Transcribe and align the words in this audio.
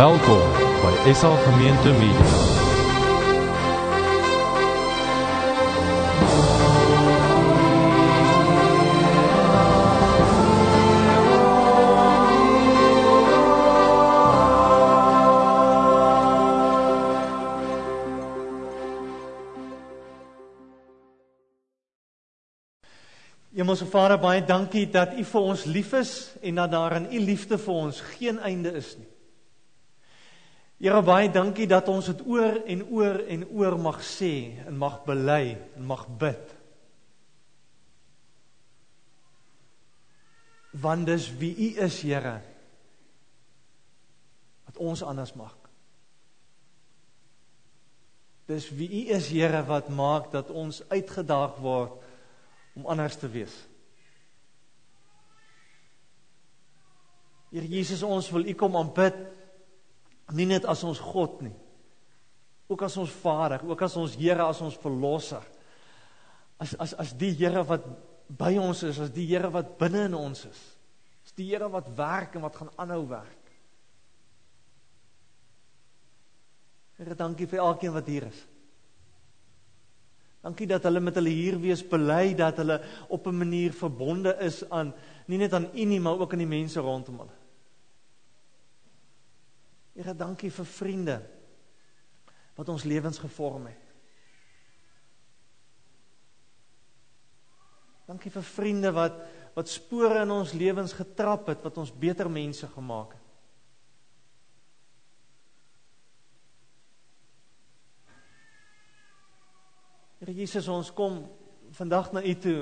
Welkom 0.00 0.52
by 0.80 1.12
SA 1.12 1.36
Gemeente 1.36 1.92
Media. 1.92 2.28
Hemelse 23.52 23.84
Vader, 23.84 24.16
baie 24.16 24.40
dankie 24.40 24.88
dat 24.88 25.12
U 25.12 25.24
vir 25.24 25.40
ons 25.40 25.68
lief 25.68 25.92
is 25.92 26.32
en 26.40 26.64
dat 26.64 26.72
daar 26.72 27.02
in 27.04 27.12
U 27.12 27.24
liefde 27.28 27.60
vir 27.60 27.80
ons 27.84 28.00
geen 28.16 28.40
einde 28.40 28.78
is 28.80 28.94
nie. 28.96 29.19
Here, 30.80 31.02
baie 31.04 31.28
dankie 31.28 31.66
dat 31.68 31.90
ons 31.92 32.06
dit 32.08 32.20
oor 32.24 32.62
en 32.64 32.82
oor 32.88 33.18
en 33.28 33.42
oor 33.52 33.74
mag 33.76 33.98
sê 34.00 34.56
en 34.64 34.78
mag 34.80 35.02
bely 35.04 35.52
en 35.76 35.84
mag 35.84 36.06
bid. 36.22 36.54
Want 40.80 41.04
dis 41.04 41.26
wie 41.36 41.50
U 41.52 41.66
is, 41.84 41.98
Here, 42.00 42.38
wat 44.64 44.78
ons 44.80 45.02
anders 45.04 45.34
maak. 45.36 45.68
Dis 48.48 48.70
wie 48.72 48.88
U 49.02 49.02
is, 49.18 49.28
Here, 49.28 49.60
wat 49.68 49.90
maak 49.92 50.30
dat 50.32 50.48
ons 50.48 50.80
uitgedaag 50.88 51.58
word 51.60 51.98
om 52.78 52.88
anders 52.88 53.18
te 53.20 53.28
wees. 53.28 53.52
Here 57.52 57.68
Jesus, 57.68 58.06
ons 58.06 58.30
wil 58.32 58.48
U 58.48 58.56
kom 58.56 58.80
aanbid 58.80 59.20
nie 60.32 60.46
net 60.46 60.66
as 60.68 60.84
ons 60.84 61.00
God 61.02 61.40
nie. 61.42 61.54
Ook 62.70 62.84
as 62.86 62.96
ons 63.02 63.10
Vader, 63.22 63.64
ook 63.66 63.82
as 63.82 63.96
ons 63.98 64.14
Here, 64.14 64.44
as 64.46 64.60
ons 64.62 64.78
verlosser. 64.78 65.42
As 66.60 66.74
as 66.78 66.94
as 66.94 67.14
die 67.18 67.32
Here 67.34 67.64
wat 67.66 67.86
by 68.30 68.54
ons 68.62 68.84
is, 68.86 69.00
as 69.02 69.10
die 69.10 69.26
Here 69.26 69.50
wat 69.50 69.76
binne 69.80 70.06
in 70.06 70.14
ons 70.14 70.44
is. 70.46 70.60
As 71.26 71.34
die 71.34 71.48
Here 71.50 71.68
wat 71.72 71.90
werk 71.98 72.36
en 72.38 72.46
wat 72.46 72.56
gaan 72.60 72.70
aanhou 72.78 73.02
werk. 73.10 73.36
Here, 77.00 77.16
dankie 77.16 77.48
vir 77.48 77.62
elkeen 77.64 77.94
wat 77.96 78.08
hier 78.12 78.28
is. 78.28 78.40
Dankie 80.44 80.68
dat 80.68 80.84
hulle 80.88 81.00
met 81.04 81.16
hulle 81.16 81.32
hier 81.32 81.58
wees 81.60 81.82
bely 81.84 82.32
dat 82.36 82.60
hulle 82.60 82.78
op 83.08 83.26
'n 83.26 83.38
manier 83.38 83.72
verbonde 83.72 84.36
is 84.40 84.62
aan 84.70 84.92
nie 85.26 85.38
net 85.38 85.52
aan 85.52 85.68
U 85.74 85.84
nie, 85.84 86.00
maar 86.00 86.18
ook 86.18 86.32
aan 86.32 86.44
die 86.44 86.56
mense 86.58 86.80
rondom 86.80 87.18
hulle. 87.18 87.39
Here, 89.94 90.14
dankie 90.14 90.50
vir 90.54 90.68
vriende 90.68 91.16
wat 92.56 92.68
ons 92.68 92.84
lewens 92.84 93.18
gevorm 93.18 93.66
het. 93.70 93.86
Dankie 98.10 98.32
vir 98.34 98.46
vriende 98.46 98.90
wat 98.94 99.20
wat 99.50 99.66
spore 99.66 100.20
in 100.22 100.30
ons 100.30 100.52
lewens 100.54 100.92
getrap 100.94 101.48
het 101.50 101.64
wat 101.66 101.78
ons 101.82 101.90
beter 101.90 102.28
mense 102.30 102.68
gemaak 102.70 103.16
het. 103.16 103.26
Here 110.20 110.36
Jesus, 110.36 110.68
ons 110.68 110.92
kom 110.94 111.24
vandag 111.74 112.12
na 112.12 112.22
U 112.22 112.34
toe 112.44 112.60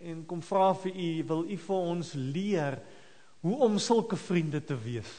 en 0.00 0.24
kom 0.30 0.40
vra 0.46 0.72
vir 0.80 0.96
U, 0.96 1.08
wil 1.28 1.44
U 1.44 1.60
vir 1.66 1.88
ons 1.92 2.14
leer 2.16 2.78
hoe 3.44 3.56
om 3.66 3.76
sulke 3.82 4.16
vriende 4.16 4.62
te 4.64 4.76
wees? 4.80 5.12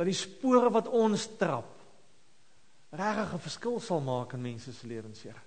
Dat 0.00 0.08
die 0.08 0.16
spore 0.16 0.70
wat 0.72 0.86
ons 0.88 1.26
trap 1.36 1.74
regtig 2.96 3.32
'n 3.34 3.38
verskil 3.38 3.80
sal 3.80 4.00
maak 4.00 4.32
in 4.32 4.40
mense 4.40 4.72
se 4.72 4.86
lewens, 4.86 5.22
Here. 5.22 5.42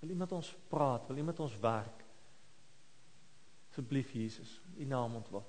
Wil 0.00 0.10
U 0.10 0.14
met 0.14 0.32
ons 0.32 0.56
praat? 0.68 1.06
Wil 1.06 1.16
U 1.16 1.22
met 1.22 1.40
ons 1.40 1.58
werk? 1.58 2.04
Asseblief 3.70 4.12
Jesus, 4.12 4.60
U 4.76 4.84
naam 4.84 5.14
ontwil. 5.14 5.44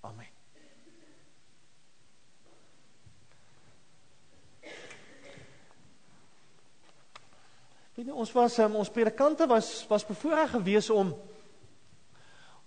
Amen. 0.00 0.30
Weet 7.94 8.06
jy 8.06 8.12
ons 8.12 8.32
was 8.32 8.58
um, 8.58 8.76
ons 8.76 8.90
predikante 8.90 9.46
was 9.46 9.86
was 9.88 10.06
bevoorreg 10.06 10.50
gewees 10.50 10.90
om 10.90 11.12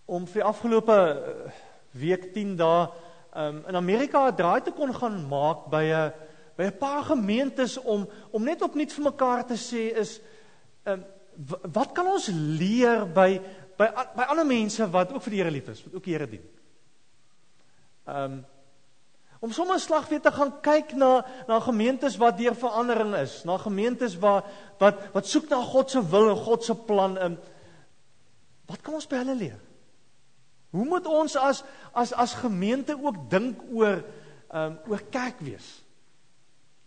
om 0.05 0.27
vir 0.27 0.41
die 0.41 0.49
afgelope 0.49 0.95
uh, 0.95 1.51
week 1.97 2.29
10 2.33 2.55
dae 2.59 2.87
um, 3.35 3.63
in 3.67 3.75
Amerika 3.75 4.27
'n 4.29 4.35
draai 4.35 4.61
te 4.61 4.71
kon 4.71 4.93
gaan 4.93 5.27
maak 5.27 5.69
by 5.69 5.83
'n 5.83 6.13
by 6.57 6.63
'n 6.63 6.77
paar 6.77 7.03
gemeentes 7.03 7.77
om 7.77 8.07
om 8.31 8.43
net 8.43 8.61
opnuut 8.61 8.93
vir 8.93 9.03
mekaar 9.03 9.45
te 9.45 9.57
sê 9.57 9.91
is 9.97 10.21
um, 10.85 11.03
wat 11.73 11.91
kan 11.91 12.07
ons 12.07 12.29
leer 12.31 13.05
by 13.05 13.41
by 13.77 13.89
by 14.15 14.27
ander 14.31 14.45
mense 14.47 14.91
wat 14.91 15.11
ook 15.11 15.23
vir 15.23 15.31
die 15.31 15.41
Here 15.41 15.51
lief 15.51 15.67
is, 15.67 15.83
wat 15.83 15.95
ook 15.95 16.03
die 16.03 16.13
Here 16.13 16.27
dien. 16.29 16.45
Um, 18.07 18.45
om 19.41 19.51
sommer 19.51 19.79
slag 19.79 20.07
weer 20.09 20.21
te 20.21 20.31
gaan 20.31 20.53
kyk 20.61 20.95
na 20.95 21.25
na 21.47 21.59
gemeentes 21.59 22.17
wat 22.17 22.37
deur 22.37 22.55
verandering 22.55 23.15
is, 23.19 23.43
na 23.43 23.57
gemeentes 23.57 24.15
waar 24.21 24.45
wat 24.79 25.11
wat 25.13 25.27
soek 25.27 25.49
na 25.49 25.61
God 25.61 25.91
se 25.91 26.01
wil 26.09 26.29
en 26.29 26.41
God 26.47 26.63
se 26.63 26.75
plan 26.75 27.17
in. 27.17 27.37
Wat 28.65 28.81
kan 28.81 28.93
ons 28.93 29.07
by 29.07 29.21
hulle 29.21 29.35
leer? 29.35 29.64
Hoe 30.75 30.85
moet 30.85 31.07
ons 31.07 31.35
as 31.39 31.63
as 31.95 32.13
as 32.13 32.35
gemeente 32.43 32.97
ook 32.99 33.21
dink 33.31 33.61
oor 33.71 34.01
ehm 34.01 34.71
um, 34.71 34.79
oor 34.91 35.03
kerk 35.09 35.39
wees? 35.39 35.69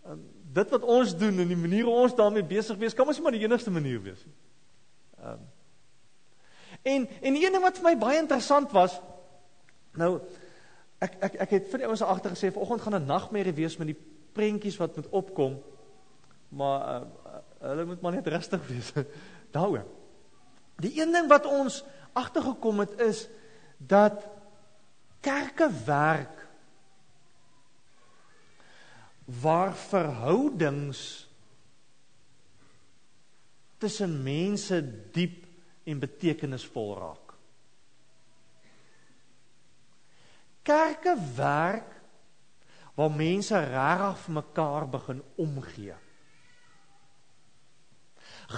Ehm 0.05 0.19
um, 0.19 0.27
dit 0.53 0.71
wat 0.73 0.83
ons 0.83 1.13
doen 1.17 1.39
en 1.45 1.49
die 1.49 1.61
manier 1.61 1.85
hoe 1.85 1.95
ons 2.05 2.15
daarmee 2.17 2.45
besig 2.45 2.79
wees, 2.81 2.95
kan 2.97 3.07
ons 3.07 3.19
nie 3.19 3.25
maar 3.27 3.35
die 3.37 3.45
enigste 3.45 3.71
manier 3.71 4.01
wees 4.03 4.25
nie. 4.25 4.37
Ehm 5.23 5.39
um, 5.39 5.47
En 6.83 7.09
en 7.21 7.35
een 7.35 7.53
ding 7.53 7.63
wat 7.65 7.81
vir 7.81 7.85
my 7.91 7.97
baie 7.99 8.21
interessant 8.21 8.71
was 8.73 9.01
nou 9.99 10.21
Ek 10.99 11.15
ek 11.23 11.35
ek 11.45 11.53
het 11.55 11.69
vir 11.71 11.83
die 11.83 11.87
ouens 11.87 12.03
agter 12.03 12.33
gesê 12.35 12.51
vanoggend 12.51 12.83
gaan 12.83 12.97
'n 12.99 13.07
nagmerrie 13.07 13.55
wees 13.55 13.77
met 13.79 13.87
die 13.87 13.99
prentjies 14.35 14.79
wat 14.79 14.97
moet 14.97 15.09
opkom. 15.09 15.59
Maar 16.49 16.81
uh, 17.03 17.39
hulle 17.61 17.85
moet 17.85 18.01
maar 18.01 18.13
net 18.13 18.27
rustig 18.27 18.67
wees 18.67 18.93
daaroor. 19.57 19.85
Die 20.83 21.01
een 21.01 21.13
ding 21.13 21.29
wat 21.29 21.47
ons 21.47 21.85
agtergekom 22.13 22.79
het 22.79 23.01
is 23.01 23.29
dat 23.79 24.27
kerke 25.21 25.71
werk 25.87 26.47
waar 29.25 29.75
verhoudings 29.75 31.29
tussen 33.79 34.23
mense 34.23 34.83
diep 35.13 35.47
en 35.85 35.99
betekenisvol 35.99 36.95
raak. 36.99 37.29
kerke 40.69 41.17
werk 41.37 41.97
waar 42.99 43.15
mense 43.15 43.57
regtig 43.71 44.23
vir 44.25 44.35
mekaar 44.41 44.87
begin 44.91 45.23
omgee. 45.39 45.97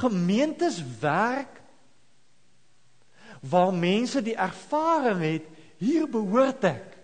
Gemeentes 0.01 0.81
werk 1.03 1.60
waar 3.41 3.73
mense 3.75 4.23
die 4.23 4.37
ervaring 4.37 5.23
het 5.25 5.47
hier 5.81 6.09
behoort 6.11 6.65
ek. 6.69 6.97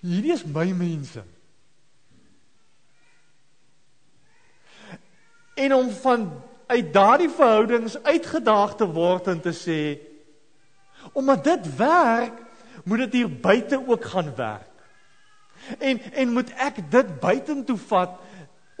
Hierdie 0.00 0.32
is 0.32 0.46
my 0.46 0.70
mense. 0.72 1.22
En 5.60 5.74
om 5.74 5.90
van 5.90 6.30
uit 6.70 6.92
daardie 6.94 7.30
verhoudings 7.30 7.98
uitgedaag 8.02 8.76
te 8.78 8.86
word 8.86 9.26
en 9.32 9.40
te 9.42 9.52
sê 9.56 9.80
omdat 11.16 11.44
dit 11.44 11.76
werk 11.76 12.38
moet 12.84 12.98
dit 13.06 13.12
hier 13.12 13.30
buite 13.40 13.80
ook 13.86 14.04
gaan 14.04 14.34
werk. 14.36 14.68
En 15.78 16.00
en 16.12 16.32
moet 16.32 16.52
ek 16.56 16.80
dit 16.90 17.20
buitentoe 17.20 17.76
vat 17.88 18.18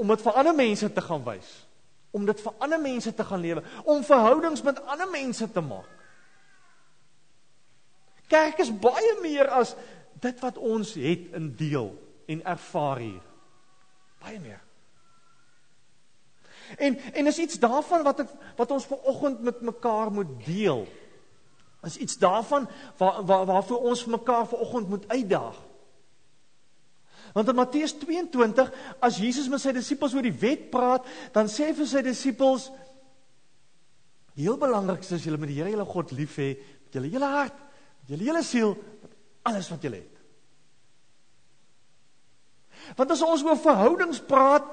om 0.00 0.08
dit 0.08 0.22
vir 0.24 0.38
ander 0.40 0.54
mense 0.56 0.92
te 0.92 1.04
gaan 1.04 1.24
wys. 1.24 1.48
Om 2.10 2.24
dit 2.26 2.40
vir 2.40 2.54
ander 2.58 2.80
mense 2.80 3.14
te 3.14 3.24
gaan 3.24 3.40
lewe, 3.40 3.62
om 3.84 4.04
verhoudings 4.04 4.62
met 4.62 4.80
ander 4.86 5.10
mense 5.10 5.46
te 5.52 5.60
maak. 5.60 5.99
Kerk 8.30 8.62
is 8.62 8.70
baie 8.70 9.16
meer 9.24 9.50
as 9.50 9.74
dit 10.22 10.42
wat 10.44 10.58
ons 10.58 10.94
het 11.00 11.30
in 11.36 11.52
deel 11.58 11.90
en 12.30 12.42
ervaar 12.46 13.02
hier. 13.02 13.22
Baie 14.22 14.40
meer. 14.40 14.60
En 16.78 16.98
en 16.98 17.26
is 17.26 17.38
iets 17.42 17.58
daarvan 17.58 18.04
wat 18.06 18.22
ek 18.26 18.34
wat 18.56 18.70
ons 18.70 18.86
ver 18.86 19.08
oggend 19.10 19.40
met 19.42 19.62
mekaar 19.66 20.12
moet 20.14 20.30
deel 20.46 20.86
is 21.82 21.96
iets 21.96 22.18
daarvan 22.18 22.68
waar 22.96 23.24
waar 23.24 23.46
waarvoor 23.46 23.80
ons 23.80 24.04
mekaar 24.04 24.46
vanoggend 24.46 24.88
moet 24.88 25.08
uitdaag. 25.08 25.56
Want 27.32 27.48
in 27.48 27.54
Matteus 27.54 27.94
22 27.98 28.72
as 28.98 29.16
Jesus 29.16 29.48
met 29.48 29.62
sy 29.62 29.72
disippels 29.72 30.14
oor 30.14 30.26
die 30.26 30.38
wet 30.42 30.68
praat, 30.70 31.06
dan 31.32 31.48
sê 31.48 31.70
hy 31.70 31.76
vir 31.78 31.88
sy 31.88 32.02
disippels 32.04 32.68
heel 34.34 34.58
belangrikste 34.60 35.16
is 35.16 35.24
julle 35.24 35.38
met 35.40 35.50
die 35.52 35.58
Here 35.60 35.72
julle 35.72 35.88
God 35.88 36.12
lief 36.16 36.36
hê 36.40 36.52
met 36.58 36.96
julle 36.96 37.12
hele 37.12 37.30
hart, 37.32 37.56
julle 38.10 38.26
hele 38.26 38.42
siel, 38.46 38.74
met 39.02 39.16
alles 39.48 39.70
wat 39.72 39.82
julle 39.86 40.00
het. 40.02 40.16
Want 42.98 43.12
as 43.14 43.22
ons 43.22 43.44
oor 43.46 43.58
verhoudings 43.60 44.22
praat, 44.26 44.66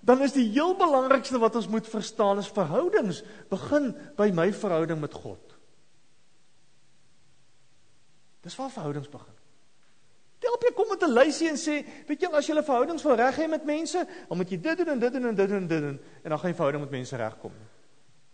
dan 0.00 0.22
is 0.24 0.34
die 0.34 0.48
heel 0.50 0.74
belangrikste 0.78 1.38
wat 1.42 1.56
ons 1.58 1.68
moet 1.70 1.86
verstaan 1.86 2.40
is 2.40 2.50
verhoudings 2.50 3.22
begin 3.50 3.92
by 4.18 4.30
my 4.34 4.48
verhouding 4.56 5.00
met 5.02 5.14
God. 5.14 5.56
Dis 8.42 8.56
waar 8.58 8.72
verhoudings 8.74 9.10
begin. 9.10 9.36
Help 10.42 10.64
jy 10.66 10.72
kom 10.74 10.88
met 10.90 11.02
'n 11.02 11.14
lysie 11.14 11.48
en 11.48 11.56
sê, 11.56 11.86
weet 12.06 12.22
jy, 12.22 12.28
as 12.28 12.46
jy 12.46 12.54
'n 12.54 12.64
verhoudings 12.64 13.02
wil 13.02 13.14
reg 13.14 13.36
hê 13.36 13.48
met 13.48 13.64
mense, 13.64 14.06
dan 14.28 14.36
moet 14.36 14.50
jy 14.50 14.60
dit 14.60 14.78
doen 14.78 14.88
en 14.88 14.98
dit 14.98 15.12
doen 15.12 15.26
en 15.26 15.34
dit 15.34 15.48
doen 15.48 15.56
en 15.56 15.68
dit 15.68 15.80
doen 15.80 16.00
en 16.22 16.30
dan 16.30 16.38
gaan 16.38 16.50
jy 16.50 16.56
verhouding 16.56 16.82
met 16.82 16.90
mense 16.90 17.16
regkom. 17.16 17.52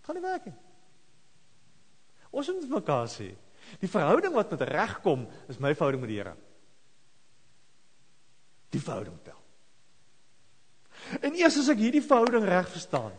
Gaan 0.00 0.14
nie 0.14 0.22
werk 0.22 0.44
nie. 0.44 0.54
Ons 2.30 2.48
moet 2.48 2.68
mekaar 2.68 3.08
sê, 3.08 3.34
die 3.81 3.91
verhouding 3.91 4.35
wat 4.35 4.50
met 4.50 4.67
reg 4.69 5.00
kom, 5.05 5.26
is 5.49 5.61
my 5.62 5.75
verhouding 5.75 6.03
met 6.03 6.11
die 6.12 6.19
Here. 6.20 6.35
Die 8.75 8.82
verhouding 8.82 9.17
tel. 9.25 9.41
En 11.20 11.35
eers 11.38 11.56
as 11.61 11.70
ek 11.73 11.81
hierdie 11.81 12.05
verhouding 12.05 12.44
reg 12.44 12.69
verstaan. 12.73 13.15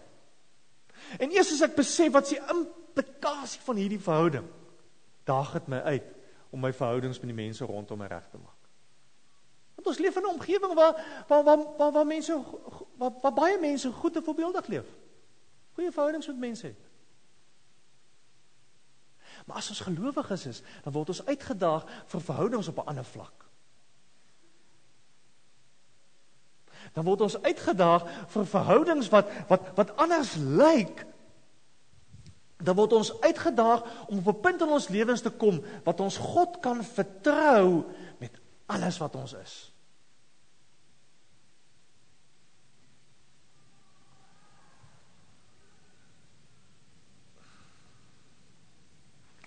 En 1.18 1.32
eers 1.32 1.54
as 1.56 1.64
ek 1.66 1.78
besef 1.78 2.12
wat 2.14 2.28
se 2.30 2.38
implikasie 2.52 3.62
van 3.66 3.80
hierdie 3.82 4.02
verhouding, 4.02 4.48
daag 5.30 5.56
dit 5.58 5.70
my 5.74 5.82
uit 5.96 6.16
om 6.50 6.62
my 6.62 6.74
verhoudings 6.74 7.22
met 7.22 7.30
die 7.32 7.38
mense 7.38 7.66
rondom 7.66 8.02
my 8.02 8.10
reg 8.10 8.26
te 8.30 8.42
maak. 8.42 8.58
Want 9.80 9.94
ons 9.94 10.02
leef 10.04 10.18
in 10.18 10.24
'n 10.24 10.34
omgewing 10.36 10.74
waar 10.76 10.96
waar 11.28 11.44
waar 11.44 11.60
waar, 11.78 11.92
waar 11.92 12.06
mense 12.06 12.36
waar, 12.98 13.14
waar 13.22 13.34
baie 13.34 13.60
mense 13.60 13.92
goed 13.92 14.16
en 14.16 14.24
voorbeeldig 14.24 14.68
leef. 14.68 14.88
Goeie 15.74 15.92
verhoudings 15.92 16.28
met 16.28 16.38
mense 16.38 16.68
het. 16.68 16.89
Maar 19.50 19.58
as 19.58 19.70
ons 19.74 19.80
gelowiges 19.82 20.46
is, 20.46 20.62
dan 20.86 20.94
word 20.94 21.10
ons 21.10 21.26
uitgedaag 21.26 21.86
vir 22.12 22.22
verhoudings 22.22 22.68
op 22.70 22.78
'n 22.78 22.90
ander 22.94 23.06
vlak. 23.06 23.46
Dan 26.94 27.04
word 27.04 27.22
ons 27.22 27.42
uitgedaag 27.42 28.06
vir 28.28 28.46
verhoudings 28.46 29.10
wat 29.10 29.32
wat 29.48 29.74
wat 29.76 29.96
anders 29.98 30.36
lyk 30.36 31.06
dan 32.58 32.76
word 32.76 32.94
ons 32.94 33.22
uitgedaag 33.22 33.84
om 34.08 34.18
op 34.18 34.28
'n 34.36 34.40
punt 34.40 34.62
in 34.62 34.70
ons 34.70 34.88
lewens 34.88 35.22
te 35.22 35.30
kom 35.30 35.64
wat 35.84 36.00
ons 36.00 36.18
God 36.18 36.60
kan 36.60 36.84
vertrou 36.84 37.84
met 38.18 38.32
alles 38.66 38.98
wat 38.98 39.16
ons 39.16 39.34
is. 39.34 39.74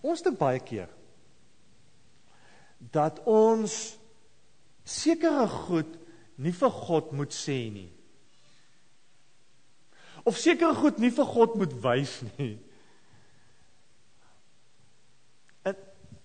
Ons 0.03 0.23
dink 0.25 0.39
baie 0.41 0.61
keer 0.63 0.91
dat 2.93 3.21
ons 3.31 3.73
sekere 4.83 5.47
goed 5.47 5.95
nie 6.43 6.53
vir 6.57 6.73
God 6.75 7.13
moet 7.15 7.35
sê 7.35 7.59
nie. 7.71 7.91
Of 10.27 10.39
sekere 10.43 10.75
goed 10.75 10.99
nie 11.03 11.13
vir 11.15 11.29
God 11.31 11.55
moet 11.59 11.75
wys 11.85 12.17
nie. 12.35 12.57
En 15.63 15.79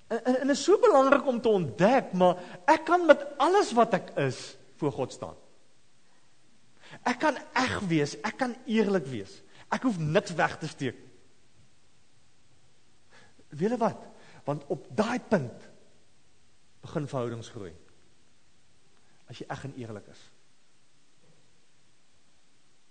en 0.07 0.53
is 0.53 0.63
so 0.63 0.79
belangrik 0.79 1.25
om 1.27 1.41
te 1.41 1.51
ontdek, 1.51 2.13
maar 2.15 2.39
ek 2.65 2.85
kan 2.87 3.05
met 3.05 3.25
alles 3.43 3.73
wat 3.75 3.93
ek 3.97 4.13
is 4.23 4.39
voor 4.79 4.93
God 4.95 5.13
staan. 5.13 5.35
Ek 7.03 7.19
kan 7.19 7.35
eg 7.59 7.73
wees, 7.89 8.15
ek 8.23 8.37
kan 8.39 8.55
eerlik 8.65 9.05
wees. 9.11 9.41
Ek 9.73 9.83
hoef 9.83 9.99
niks 9.99 10.31
weg 10.39 10.55
te 10.61 10.69
steek. 10.71 11.01
Weet 13.57 13.73
jy 13.73 13.79
wat? 13.81 14.05
Want 14.47 14.65
op 14.71 14.85
daai 14.95 15.19
punt 15.19 15.67
begin 16.85 17.07
verhoudings 17.09 17.51
groei. 17.51 17.73
As 19.27 19.41
jy 19.41 19.47
eg 19.51 19.65
en 19.67 19.75
eerlik 19.81 20.07
is. 20.13 20.23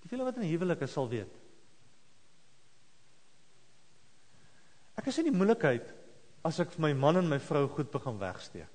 Die 0.04 0.10
vele 0.10 0.26
wat 0.26 0.38
in 0.38 0.48
huwelik 0.50 0.84
is 0.86 0.92
sal 0.94 1.08
weet. 1.10 1.32
Ek 4.96 5.08
is 5.10 5.18
in 5.20 5.30
die 5.30 5.36
moeilikheid 5.36 5.88
as 6.46 6.60
ek 6.62 6.76
my 6.82 6.92
man 6.94 7.20
en 7.20 7.28
my 7.30 7.40
vrou 7.42 7.64
goed 7.72 7.90
begin 7.92 8.20
wegsteek. 8.20 8.70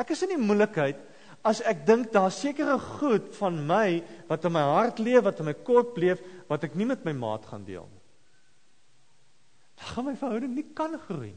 Ek 0.00 0.10
is 0.14 0.24
in 0.24 0.34
die 0.34 0.40
moeilikheid 0.40 0.98
as 1.46 1.60
ek 1.64 1.84
dink 1.88 2.10
daar 2.12 2.32
sekere 2.34 2.76
goed 2.98 3.30
van 3.38 3.62
my 3.68 4.00
wat 4.28 4.44
in 4.48 4.54
my 4.56 4.64
hart 4.74 5.00
leef, 5.00 5.22
wat 5.24 5.40
in 5.40 5.48
my 5.48 5.56
kop 5.56 5.96
leef, 6.00 6.20
wat 6.50 6.66
ek 6.66 6.76
nie 6.76 6.88
met 6.88 7.04
my 7.06 7.14
maat 7.16 7.46
gaan 7.48 7.64
deel 7.64 7.86
nie. 7.88 7.99
Dan 9.80 9.94
gaan 9.94 10.04
my 10.10 10.16
verhouding 10.16 10.54
nie 10.54 10.66
kan 10.76 10.98
groei. 11.06 11.32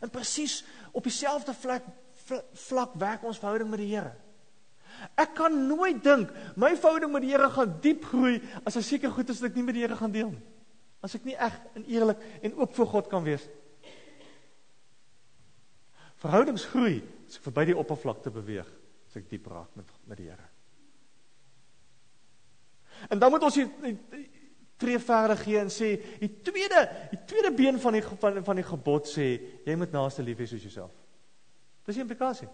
En 0.00 0.10
presies 0.10 0.62
op 0.94 1.02
dieselfde 1.06 1.54
vlak 1.54 1.88
vlak 2.54 2.92
werk 3.02 3.24
ons 3.26 3.40
verhouding 3.42 3.70
met 3.70 3.80
die 3.82 3.90
Here. 3.90 4.12
Ek 5.18 5.32
kan 5.34 5.54
nooit 5.66 5.98
dink 6.04 6.30
my 6.54 6.70
verhouding 6.78 7.10
met 7.12 7.24
die 7.24 7.32
Here 7.32 7.48
gaan 7.50 7.72
diep 7.82 8.06
groei 8.06 8.36
as 8.62 8.78
ek 8.78 8.86
seker 8.86 9.10
goed 9.10 9.32
is 9.32 9.40
dat 9.42 9.50
ek 9.50 9.58
nie 9.58 9.64
met 9.66 9.74
die 9.74 9.82
Here 9.82 9.98
gaan 9.98 10.14
deel 10.14 10.30
nie. 10.30 10.44
As 11.02 11.16
ek 11.18 11.26
nie 11.26 11.34
eg 11.34 11.56
en 11.74 11.86
eerlik 11.90 12.22
en 12.46 12.54
oop 12.60 12.76
voor 12.78 12.90
God 12.92 13.10
kan 13.10 13.26
wees. 13.26 13.48
Verhoudings 16.22 16.68
groei 16.70 17.00
as 17.26 17.40
ek 17.40 17.48
verby 17.48 17.66
die 17.72 17.78
oppervlakte 17.78 18.30
beweeg, 18.30 18.68
as 19.10 19.18
ek 19.18 19.26
diep 19.32 19.50
raak 19.50 19.74
met 19.74 19.90
met 20.06 20.22
die 20.22 20.30
Here. 20.30 20.46
En 23.10 23.18
dan 23.18 23.34
moet 23.34 23.42
ons 23.42 23.58
die 23.58 23.66
tree 24.82 24.98
verder 25.02 25.38
gee 25.40 25.60
en 25.60 25.70
sê 25.72 25.92
die 26.20 26.30
tweede 26.44 26.82
die 27.12 27.20
tweede 27.28 27.52
been 27.56 27.78
van 27.80 27.96
die 27.96 28.02
van, 28.24 28.40
van 28.44 28.58
die 28.58 28.66
gebod 28.66 29.08
sê 29.10 29.28
jy 29.66 29.76
moet 29.78 29.94
naaste 29.94 30.24
lief 30.26 30.42
hê 30.42 30.48
soos 30.50 30.66
jouself. 30.66 30.92
Dis 31.86 31.98
die 31.98 32.04
implikasie. 32.04 32.48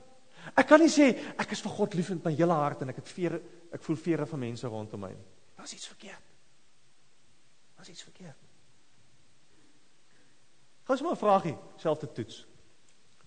Ek 0.56 0.68
kan 0.68 0.80
nie 0.80 0.92
sê 0.92 1.10
ek 1.36 1.56
is 1.56 1.62
vir 1.64 1.74
God 1.76 1.96
lief 1.98 2.12
met 2.14 2.28
my 2.28 2.34
hele 2.36 2.60
hart 2.60 2.84
en 2.84 2.92
ek 2.92 3.00
het 3.02 3.14
vere 3.16 3.40
ek 3.74 3.84
voel 3.84 3.98
vere 4.00 4.26
vir 4.28 4.42
mense 4.44 4.68
rondom 4.68 5.02
my 5.04 5.12
nie. 5.14 5.26
Daar's 5.58 5.74
iets 5.74 5.90
verkeerd. 5.90 6.28
Was 7.78 7.90
iets 7.92 8.06
verkeerd. 8.06 8.46
Gou 10.88 10.96
sommer 10.96 11.12
'n 11.12 11.20
vragie, 11.20 11.56
selfde 11.76 12.12
toets. 12.12 12.46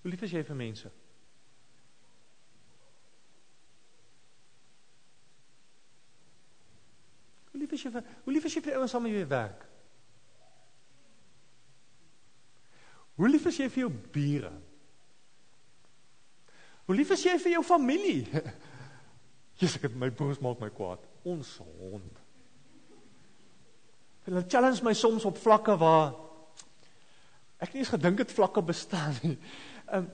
Hoe 0.01 0.12
lief 0.12 0.21
is 0.21 0.31
jy 0.31 0.44
vir 0.44 0.56
mense? 0.56 0.92
Is 7.81 7.88
jy 7.88 7.93
vir 7.97 8.07
Hoe 8.25 8.33
lief 8.33 8.47
is 8.47 8.55
jy 8.55 8.63
vir 8.65 8.79
ouens 8.79 8.93
saam 8.93 9.05
met 9.05 9.15
wie 9.15 9.21
jy 9.23 9.29
werk? 9.29 9.67
Hoe 13.19 13.29
lief 13.29 13.45
is 13.50 13.59
jy 13.59 13.67
vir 13.69 13.83
jou 13.83 13.91
bure? 14.13 14.51
Hoe 16.88 16.97
lief 16.97 17.11
is 17.13 17.23
jy 17.25 17.35
vir 17.41 17.55
jou 17.57 17.63
familie? 17.65 18.23
Jesus, 19.61 19.77
ek 19.77 19.89
het 19.89 19.97
my 20.00 20.09
boos 20.09 20.41
maak 20.41 20.61
my 20.61 20.71
kwaad. 20.73 21.03
Ons 21.29 21.57
hond. 21.61 22.21
Hulle 24.25 24.43
challenge 24.50 24.85
my 24.85 24.93
soms 24.97 25.25
op 25.29 25.38
vlakke 25.41 25.75
waar 25.81 26.15
ek 27.61 27.75
nie 27.75 27.83
eens 27.83 27.93
gedink 27.93 28.23
het 28.23 28.33
vlakke 28.33 28.63
bestaan 28.65 29.17
nie. 29.21 29.38
Ehm 29.91 30.05
um, 30.05 30.11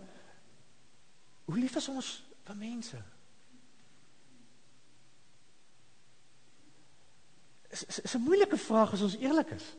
hoe 1.48 1.62
lief 1.62 1.78
is 1.80 1.86
ons 1.88 2.08
vir 2.44 2.58
mense? 2.60 2.98
Is 7.86 8.00
is 8.00 8.16
'n 8.16 8.24
moeilike 8.24 8.58
vraag 8.58 8.94
as 8.94 9.02
ons 9.02 9.18
eerlik 9.18 9.50
is. 9.50 9.76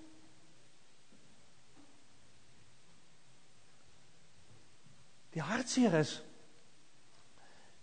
Die 5.31 5.43
hartseer 5.43 5.95
is 5.95 6.23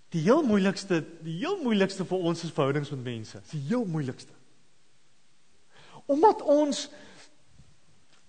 die 0.10 0.22
heel 0.22 0.44
moeilikste, 0.44 1.02
die 1.24 1.38
heel 1.38 1.58
moeilikste 1.64 2.06
vir 2.06 2.18
ons 2.18 2.44
is 2.44 2.52
verhoudings 2.52 2.90
met 2.90 3.04
mense. 3.04 3.40
Dis 3.40 3.52
die 3.52 3.68
heel 3.68 3.86
moeilikste. 3.86 4.32
Omdat 6.06 6.42
ons 6.42 6.90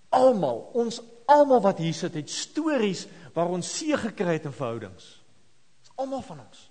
almal, 0.08 0.58
ons 0.72 1.00
almal 1.26 1.60
wat 1.60 1.78
hier 1.78 1.94
sit, 1.94 2.14
het 2.14 2.30
stories 2.30 3.06
waar 3.34 3.52
ons 3.52 3.70
seë 3.78 3.98
gekry 4.08 4.38
het 4.38 4.48
in 4.48 4.54
verhoudings. 4.56 5.10
Dis 5.82 5.92
almal 5.94 6.22
van 6.22 6.40
ons. 6.46 6.70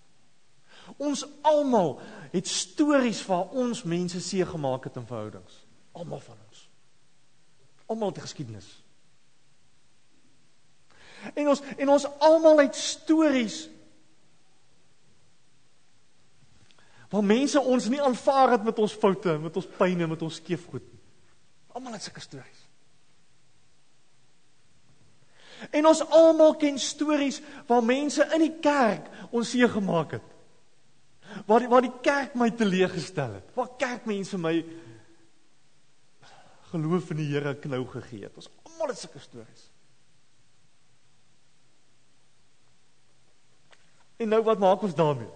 Ons 0.98 1.26
almal 1.42 2.00
het 2.32 2.48
stories 2.48 3.22
waar 3.26 3.54
ons 3.58 3.84
mense 3.84 4.22
seë 4.22 4.48
gemaak 4.50 4.90
het 4.90 4.98
in 5.00 5.08
verhoudings. 5.08 5.62
Almal 5.96 6.20
van 6.20 6.38
ons. 6.48 6.66
Almal 7.86 8.14
het 8.14 8.26
geskiedenis. 8.26 8.68
En 11.34 11.48
ons 11.50 11.62
en 11.78 11.90
ons 11.90 12.06
almal 12.20 12.62
het 12.66 12.76
stories 12.76 13.64
waar 17.10 17.24
mense 17.24 17.62
ons 17.62 17.88
nie 17.90 18.02
aanvaar 18.02 18.52
het 18.58 18.64
met 18.66 18.80
ons 18.82 18.94
foute, 18.94 19.38
met 19.40 19.58
ons 19.58 19.68
pyne, 19.78 20.08
met 20.08 20.22
ons 20.22 20.38
skeefgoed. 20.42 20.86
Almal 21.74 21.96
het 21.96 22.04
sulke 22.04 22.22
stories. 22.22 22.62
En 25.72 25.88
ons 25.88 26.02
almal 26.10 26.56
ken 26.60 26.80
stories 26.80 27.42
waar 27.68 27.84
mense 27.84 28.26
in 28.36 28.44
die 28.44 28.56
kerk 28.62 29.08
ons 29.32 29.54
seë 29.54 29.70
gemaak 29.78 30.18
het. 30.18 30.35
Waar 31.46 31.60
die, 31.60 31.70
waar 31.70 31.84
die 31.84 31.94
kerk 32.02 32.36
my 32.40 32.50
teleeggestel 32.56 33.38
het. 33.40 33.54
Waar 33.58 33.74
kerkmense 33.78 34.38
my 34.40 34.56
geloof 36.72 37.12
in 37.12 37.22
die 37.22 37.32
Here 37.34 37.56
knou 37.60 37.84
gegee 37.92 38.24
het. 38.28 38.36
Ons 38.40 38.50
almal 38.64 38.94
het 38.94 39.02
sulke 39.02 39.20
stories. 39.24 39.66
En 44.18 44.32
nou 44.32 44.42
wat 44.48 44.62
maak 44.64 44.84
ons 44.88 44.96
daarmee? 44.96 45.32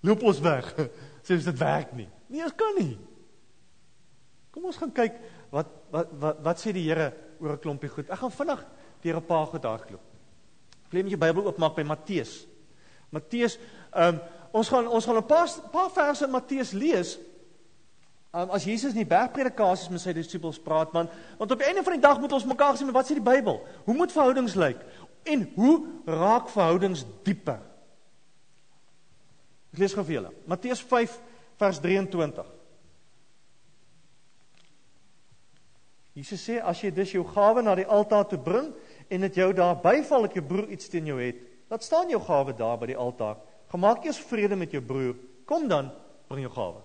Loop 0.00 0.24
ons 0.30 0.40
weg. 0.40 0.72
Sê 1.26 1.36
ons 1.36 1.48
dit 1.50 1.60
werk 1.60 1.92
nie. 1.98 2.08
Nee, 2.32 2.44
ons 2.46 2.56
kan 2.56 2.76
nie. 2.78 2.96
Kom 4.54 4.68
ons 4.68 4.78
gaan 4.80 4.92
kyk 4.96 5.18
wat 5.52 5.74
wat 5.92 6.12
wat 6.20 6.40
wat 6.44 6.60
sê 6.60 6.72
die 6.76 6.86
Here 6.88 7.12
oor 7.38 7.52
'n 7.54 7.62
klompie 7.62 7.90
goed. 7.92 8.08
Ek 8.08 8.20
gaan 8.20 8.32
vinnig 8.32 8.64
deur 9.02 9.16
'n 9.20 9.28
paar 9.28 9.46
goed 9.46 9.64
hardloop. 9.64 10.04
Wil 10.90 10.98
jy 10.98 11.04
met 11.04 11.12
jou 11.12 11.20
Bybel 11.20 11.46
oopmaak 11.46 11.76
by 11.76 11.84
Matteus? 11.84 12.46
Matteus, 13.14 13.58
ehm 13.92 14.14
um, 14.14 14.20
ons 14.58 14.68
gaan 14.68 14.86
ons 14.88 15.04
gaan 15.04 15.16
'n 15.16 15.26
paar 15.26 15.48
paar 15.72 15.90
verse 15.90 16.24
in 16.24 16.30
Matteus 16.30 16.72
lees. 16.72 17.18
Um, 18.32 18.50
as 18.50 18.64
Jesus 18.64 18.92
in 18.92 19.00
die 19.00 19.08
bergpredikasies 19.08 19.88
met 19.88 20.00
sy 20.00 20.12
disippels 20.12 20.58
praat, 20.60 20.92
want 20.92 21.10
want 21.38 21.52
op 21.52 21.58
die 21.58 21.68
einde 21.68 21.82
van 21.82 21.96
die 21.96 22.02
dag 22.02 22.20
moet 22.20 22.32
ons 22.32 22.44
mekaar 22.44 22.76
sê, 22.76 22.84
wat 22.92 23.06
sê 23.08 23.16
die 23.16 23.24
Bybel? 23.24 23.62
Hoe 23.84 23.94
moet 23.94 24.12
verhoudings 24.12 24.54
lyk? 24.54 24.84
En 25.24 25.50
hoe 25.54 25.86
raak 26.04 26.48
verhoudings 26.48 27.06
dieper? 27.24 27.60
Ek 29.72 29.78
lees 29.78 29.94
gou 29.96 30.04
vir 30.04 30.14
julle. 30.18 30.32
Matteus 30.46 30.82
5 30.82 31.16
vers 31.58 31.80
23. 31.80 32.44
Jesus 36.18 36.42
sê 36.42 36.58
as 36.60 36.80
jy 36.82 36.90
dus 36.90 37.12
jou 37.14 37.24
gawe 37.24 37.62
na 37.62 37.76
die 37.78 37.86
altaar 37.86 38.26
toe 38.28 38.40
bring 38.42 38.72
en 39.08 39.26
dit 39.28 39.36
jou 39.38 39.52
daar 39.54 39.76
byval 39.80 40.26
dat 40.26 40.34
jou 40.34 40.44
broer 40.44 40.72
iets 40.74 40.90
teen 40.90 41.06
jou 41.06 41.18
het, 41.20 41.38
laat 41.68 41.84
staan 41.84 42.08
jou 42.08 42.20
gawe 42.22 42.54
daar 42.56 42.78
by 42.80 42.86
die 42.86 42.96
altaar. 42.96 43.36
Gemaak 43.72 44.04
eers 44.04 44.20
vrede 44.30 44.56
met 44.56 44.72
jou 44.72 44.82
broer. 44.82 45.16
Kom 45.48 45.68
dan, 45.68 45.90
bring 46.28 46.44
jou 46.46 46.52
gawe. 46.52 46.80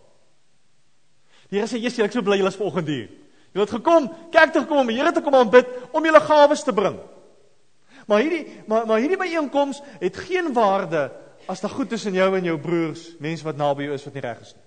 Die 1.50 1.60
Here 1.60 1.70
sê 1.70 1.80
Jesus, 1.80 2.02
ek 2.04 2.16
so 2.16 2.24
bly 2.26 2.40
julle 2.40 2.52
is 2.52 2.60
vanoggend 2.60 2.90
hier. 2.92 3.10
Julle 3.54 3.66
het 3.68 3.76
gekom, 3.76 4.08
kerk 4.34 4.54
toe 4.54 4.64
gekom, 4.66 4.90
die 4.90 4.98
Here 4.98 5.12
te 5.14 5.22
kom 5.22 5.36
aanbid 5.38 5.70
om 5.94 6.06
julle 6.06 6.22
gawes 6.24 6.64
te 6.66 6.74
bring. 6.76 6.98
Maar 8.08 8.24
hierdie 8.26 8.64
maar 8.68 8.88
maar 8.90 9.00
hierdie 9.00 9.20
byeenkoms 9.20 9.80
het 10.02 10.18
geen 10.28 10.52
waarde 10.54 11.12
as 11.48 11.62
daar 11.64 11.72
goed 11.72 11.92
is 11.92 12.06
in 12.06 12.18
jou 12.18 12.30
en 12.38 12.44
jou 12.44 12.58
broers, 12.60 13.14
mense 13.20 13.44
wat 13.44 13.60
naby 13.60 13.88
jou 13.88 13.96
is 13.96 14.06
wat 14.08 14.18
nie 14.18 14.24
reg 14.24 14.42
is 14.44 14.54
nie. 14.56 14.64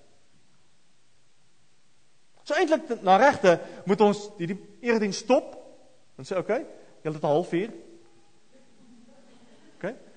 So 2.46 2.54
eintlik 2.54 3.02
na 3.02 3.16
regte 3.18 3.58
moet 3.88 4.00
ons 4.06 4.22
hierdie 4.38 4.58
erediens 4.84 5.18
stop 5.24 5.56
en 6.16 6.28
sê 6.28 6.38
okay, 6.38 6.62
jy 7.02 7.12
het 7.12 7.22
'n 7.22 7.26
halfuur. 7.26 7.72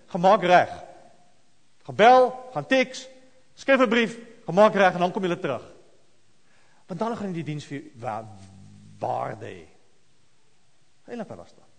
Gemaak 0.09 0.43
reg. 0.43 0.71
Gebel, 1.89 2.29
gaan 2.53 2.67
teks, 2.67 3.07
skryf 3.53 3.81
'n 3.81 3.89
brief, 3.89 4.17
gemaak 4.45 4.73
reg 4.73 4.93
en 4.93 4.99
dan 4.99 5.11
kom 5.11 5.25
jy 5.25 5.35
terug. 5.35 5.65
Want 6.87 6.99
dan 6.99 7.17
gaan 7.17 7.31
die 7.31 7.43
diens 7.43 7.65
vir 7.65 7.81
wa 7.95 8.25
waarde 8.99 9.45
hê. 9.45 9.67
Hele 11.05 11.25
verrassend. 11.25 11.69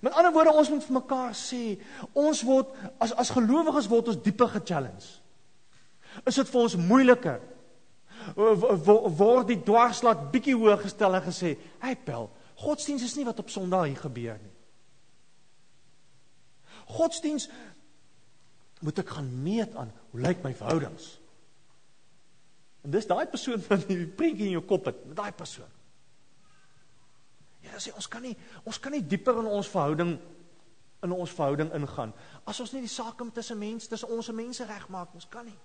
Met 0.00 0.12
ander 0.12 0.32
woorde, 0.32 0.52
ons 0.52 0.70
moet 0.70 0.84
vir 0.84 0.96
mekaar 0.96 1.34
sê, 1.34 1.78
ons 2.12 2.42
word 2.42 2.72
as 2.98 3.12
as 3.12 3.30
gelowiges 3.30 3.88
word 3.88 4.08
ons 4.08 4.22
dieper 4.22 4.48
ge-challenge. 4.48 5.06
Is 6.26 6.34
dit 6.34 6.48
vir 6.48 6.60
ons 6.60 6.76
moeiliker? 6.76 7.40
word 8.34 9.50
die 9.50 9.60
dwarslaat 9.60 10.30
bietjie 10.32 10.56
hoog 10.56 10.80
gestel 10.82 11.14
en 11.14 11.22
gesê, 11.22 11.58
"Hey 11.80 11.96
Pel, 11.96 12.30
godsdiens 12.54 13.02
is 13.02 13.16
nie 13.16 13.24
wat 13.24 13.38
op 13.38 13.50
Sondag 13.50 13.84
hier 13.84 13.96
gebeur 13.96 14.38
nie." 14.42 14.53
Godsdiens 16.84 17.48
moet 18.84 18.98
ek 18.98 19.14
gaan 19.16 19.30
meet 19.42 19.76
aan 19.76 19.92
hoe 20.10 20.20
lyk 20.20 20.42
my 20.44 20.54
verhoudings? 20.54 21.14
En 22.84 22.92
dis 22.92 23.06
daai 23.08 23.26
persoon 23.26 23.62
wat 23.68 23.86
die 23.88 24.04
prentjie 24.06 24.50
in 24.50 24.58
jou 24.58 24.64
kop 24.68 24.90
het, 24.90 25.00
daai 25.16 25.32
persoon. 25.32 25.70
Ja, 27.64 27.80
sê 27.80 27.94
ons 27.96 28.08
kan 28.12 28.22
nie 28.22 28.34
ons 28.68 28.78
kan 28.80 28.92
nie 28.92 29.04
dieper 29.08 29.38
in 29.40 29.48
ons 29.48 29.70
verhouding 29.72 30.18
in 31.04 31.12
ons 31.12 31.32
verhouding 31.32 31.70
ingaan 31.76 32.12
as 32.44 32.60
ons 32.60 32.74
nie 32.74 32.82
die 32.84 32.92
saak 32.92 33.20
tussen 33.32 33.58
mense, 33.58 33.88
tussen 33.88 34.12
ons 34.12 34.28
en 34.28 34.36
mense 34.36 34.66
regmaak, 34.68 35.14
ons 35.16 35.28
kan 35.32 35.46
nie. 35.48 35.56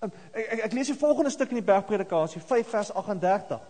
Ek, 0.00 0.16
ek, 0.32 0.62
ek 0.66 0.74
lees 0.74 0.90
die 0.90 0.98
volgende 0.98 1.30
stuk 1.30 1.52
in 1.52 1.60
die 1.60 1.66
bergpredikasie 1.66 2.40
5 2.42 2.70
vers 2.72 2.90
38. 2.96 3.60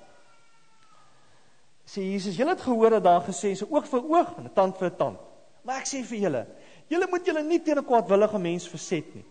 Sê 1.90 2.05
Jesus, 2.07 2.37
julle 2.38 2.55
het 2.55 2.62
gehoor 2.62 2.97
dat 2.97 3.05
daar 3.05 3.25
gesê 3.26 3.50
is 3.57 3.64
oog 3.67 3.88
vir 3.90 4.07
oog 4.14 4.37
en 4.38 4.47
'n 4.47 4.55
tand 4.55 4.79
vir 4.79 4.90
'n 4.90 4.97
tand. 4.97 5.30
Maar 5.64 5.83
ek 5.83 5.88
sê 5.90 6.02
vir 6.07 6.25
julle, 6.25 6.45
julle 6.90 7.09
moet 7.11 7.26
julle 7.26 7.43
nie 7.43 7.61
teen 7.61 7.79
'n 7.79 7.85
kwaadwillige 7.85 8.38
mens 8.38 8.69
verset 8.69 9.14
nie. 9.14 9.25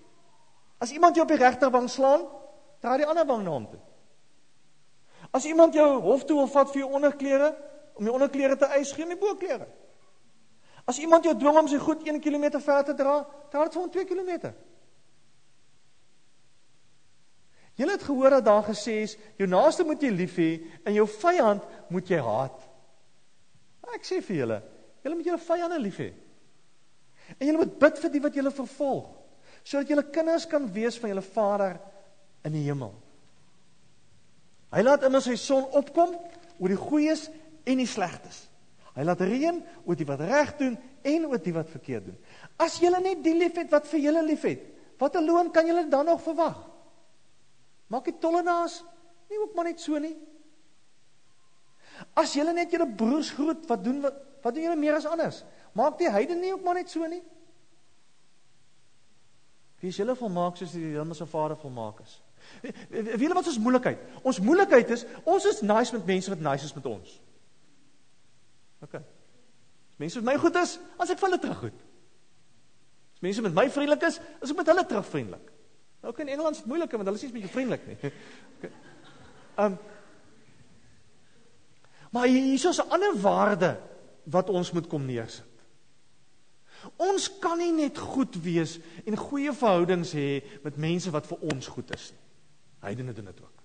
As 0.79 0.91
iemand 0.91 1.15
jou 1.15 1.23
op 1.23 1.31
die 1.31 1.37
regterwang 1.37 1.89
slaan, 1.89 2.27
draai 2.81 2.97
die 2.97 3.07
ander 3.07 3.25
wang 3.25 3.43
na 3.43 3.51
hom 3.51 3.67
toe. 3.67 3.79
As 5.31 5.45
iemand 5.45 5.73
jou 5.73 6.01
hof 6.01 6.23
toe 6.25 6.37
wil 6.37 6.47
vat 6.47 6.71
vir 6.71 6.81
jou 6.81 6.93
onderklere, 6.93 7.55
om 7.95 8.05
jou 8.05 8.13
onderklere 8.13 8.55
te 8.57 8.65
eis, 8.65 8.91
gee 8.91 9.03
hom 9.03 9.13
die 9.13 9.19
boklere. 9.19 9.67
As 10.85 10.99
iemand 10.99 11.23
jou 11.23 11.35
dwing 11.35 11.57
om 11.57 11.67
sy 11.67 11.77
goed 11.77 12.07
1 12.07 12.21
km 12.23 12.59
ver 12.59 12.83
te 12.83 12.93
dra, 12.93 13.19
dra 13.51 13.63
dit 13.63 13.73
vir 13.73 13.81
hom 13.81 13.91
2 13.91 14.05
km. 14.05 14.53
Julle 17.79 17.91
het 17.95 18.03
gehoor 18.03 18.29
dat 18.29 18.45
daar 18.45 18.63
gesê 18.63 19.01
is, 19.03 19.17
jou 19.37 19.47
naaste 19.47 19.85
moet 19.87 20.01
jy 20.03 20.09
lief 20.11 20.35
hê 20.39 20.49
en 20.83 20.93
jou 20.93 21.05
vyand 21.07 21.63
moet 21.89 22.09
jy 22.09 22.19
haat. 22.23 22.65
Ek 23.95 24.03
sê 24.05 24.19
vir 24.21 24.41
julle, 24.43 24.57
julle 25.03 25.15
moet 25.15 25.29
julle 25.29 25.41
vyande 25.43 25.79
lief 25.81 25.99
hê. 26.01 26.09
En 27.37 27.47
julle 27.47 27.61
moet 27.63 27.77
bid 27.81 28.01
vir 28.03 28.13
die 28.13 28.23
wat 28.23 28.39
julle 28.39 28.53
vervolg, 28.53 29.09
sodat 29.63 29.91
julle 29.91 30.05
kinders 30.13 30.47
kan 30.49 30.65
wees 30.73 30.97
van 30.99 31.13
julle 31.13 31.25
Vader 31.25 31.77
in 32.47 32.55
die 32.55 32.65
hemel. 32.65 32.93
Hy 34.73 34.83
laat 34.85 35.05
immer 35.07 35.21
sy 35.23 35.35
son 35.39 35.65
opkom 35.77 36.13
oor 36.59 36.71
die 36.71 36.79
goeies 36.79 37.27
en 37.69 37.81
die 37.81 37.89
slegtes. 37.89 38.45
Hy 38.95 39.05
laat 39.05 39.21
reën 39.23 39.61
oor 39.85 39.97
die 39.97 40.07
wat 40.07 40.21
reg 40.27 40.55
doen 40.59 40.75
en 41.07 41.27
oor 41.29 41.41
die 41.41 41.55
wat 41.55 41.69
verkeerd 41.71 42.09
doen. 42.09 42.17
As 42.59 42.79
julle 42.81 42.99
net 43.03 43.21
die 43.23 43.35
liefhet 43.37 43.71
wat 43.71 43.87
vir 43.89 44.03
julle 44.09 44.23
liefhet, 44.25 44.65
watter 44.99 45.23
loon 45.23 45.53
kan 45.55 45.67
julle 45.69 45.85
dan 45.89 46.09
nog 46.09 46.21
verwag? 46.25 46.57
Maak 47.89 48.09
die 48.09 48.17
tollenaars 48.21 48.81
nie 49.29 49.39
ook 49.39 49.55
maar 49.55 49.69
net 49.69 49.81
so 49.81 49.97
nie. 50.01 50.15
As 52.17 52.33
julle 52.37 52.53
net 52.55 52.73
julle 52.73 52.87
broers 52.97 53.31
groet, 53.35 53.65
wat 53.69 53.83
doen 53.83 54.01
wat, 54.03 54.17
wat 54.43 54.53
doen 54.53 54.63
julle 54.63 54.79
meer 54.79 54.97
as 54.97 55.05
anders? 55.05 55.43
Maak 55.77 55.97
die 55.99 56.09
heidene 56.09 56.41
nie 56.41 56.53
ook 56.53 56.63
maar 56.63 56.79
net 56.79 56.89
so 56.89 57.05
nie. 57.07 57.21
Wie 59.79 59.89
is 59.89 59.99
julle 59.99 60.15
volmaak 60.15 60.57
soos 60.59 60.73
die 60.75 60.95
hemelse 60.95 61.27
Vader 61.29 61.57
volmaak 61.57 62.01
is? 62.03 62.17
Wie 62.89 63.03
weet 63.19 63.35
wat 63.35 63.47
ons 63.47 63.59
moeilikheid? 63.59 64.01
Ons 64.23 64.39
moeilikheid 64.43 64.89
is 64.95 65.05
ons 65.23 65.45
is 65.45 65.61
nice 65.61 65.95
met 65.95 66.07
mense 66.07 66.31
wat 66.33 66.43
nice 66.43 66.67
is 66.67 66.75
met 66.75 66.87
ons. 66.89 67.13
OK. 68.83 68.97
Mense 69.99 70.19
wat 70.19 70.27
my 70.31 70.35
goed 70.39 70.55
is, 70.59 70.77
as 70.97 71.11
ek 71.11 71.19
vir 71.19 71.29
hulle 71.29 71.41
terug 71.43 71.63
goed. 71.67 71.85
As 73.15 73.23
mense 73.23 73.43
met 73.43 73.55
my 73.55 73.67
vriendelik 73.71 74.07
is, 74.07 74.19
as 74.39 74.51
ek 74.51 74.59
met 74.61 74.71
hulle 74.71 74.85
terug 74.87 75.07
vriendelik. 75.07 75.55
Nou 76.03 76.13
kan 76.15 76.31
Engeland 76.31 76.55
se 76.55 76.67
moeiliker 76.67 76.99
want 76.99 77.11
hulle 77.11 77.19
is 77.19 77.27
nie 77.27 77.35
bietjie 77.35 77.55
vriendelik 77.55 77.87
nie. 77.87 78.11
Ehm 79.59 79.73
um, 79.73 79.79
Maar 82.09 82.25
hier 82.25 82.53
is 82.53 82.81
'n 82.81 82.89
ander 82.89 83.21
waarde 83.21 83.79
wat 84.29 84.49
ons 84.49 84.71
moet 84.71 84.87
kom 84.87 85.05
neersit. 85.05 85.45
Ons 86.95 87.27
kan 87.43 87.57
nie 87.59 87.73
net 87.75 87.97
goed 87.97 88.37
wees 88.43 88.77
en 89.03 89.17
goeie 89.19 89.51
verhoudings 89.55 90.13
hê 90.15 90.39
met 90.63 90.77
mense 90.79 91.11
wat 91.11 91.27
vir 91.27 91.41
ons 91.51 91.67
goed 91.67 91.89
is 91.95 92.11
nie. 92.13 92.25
Heidene 92.85 93.13
doen 93.13 93.27
dit 93.27 93.41
ook. 93.43 93.57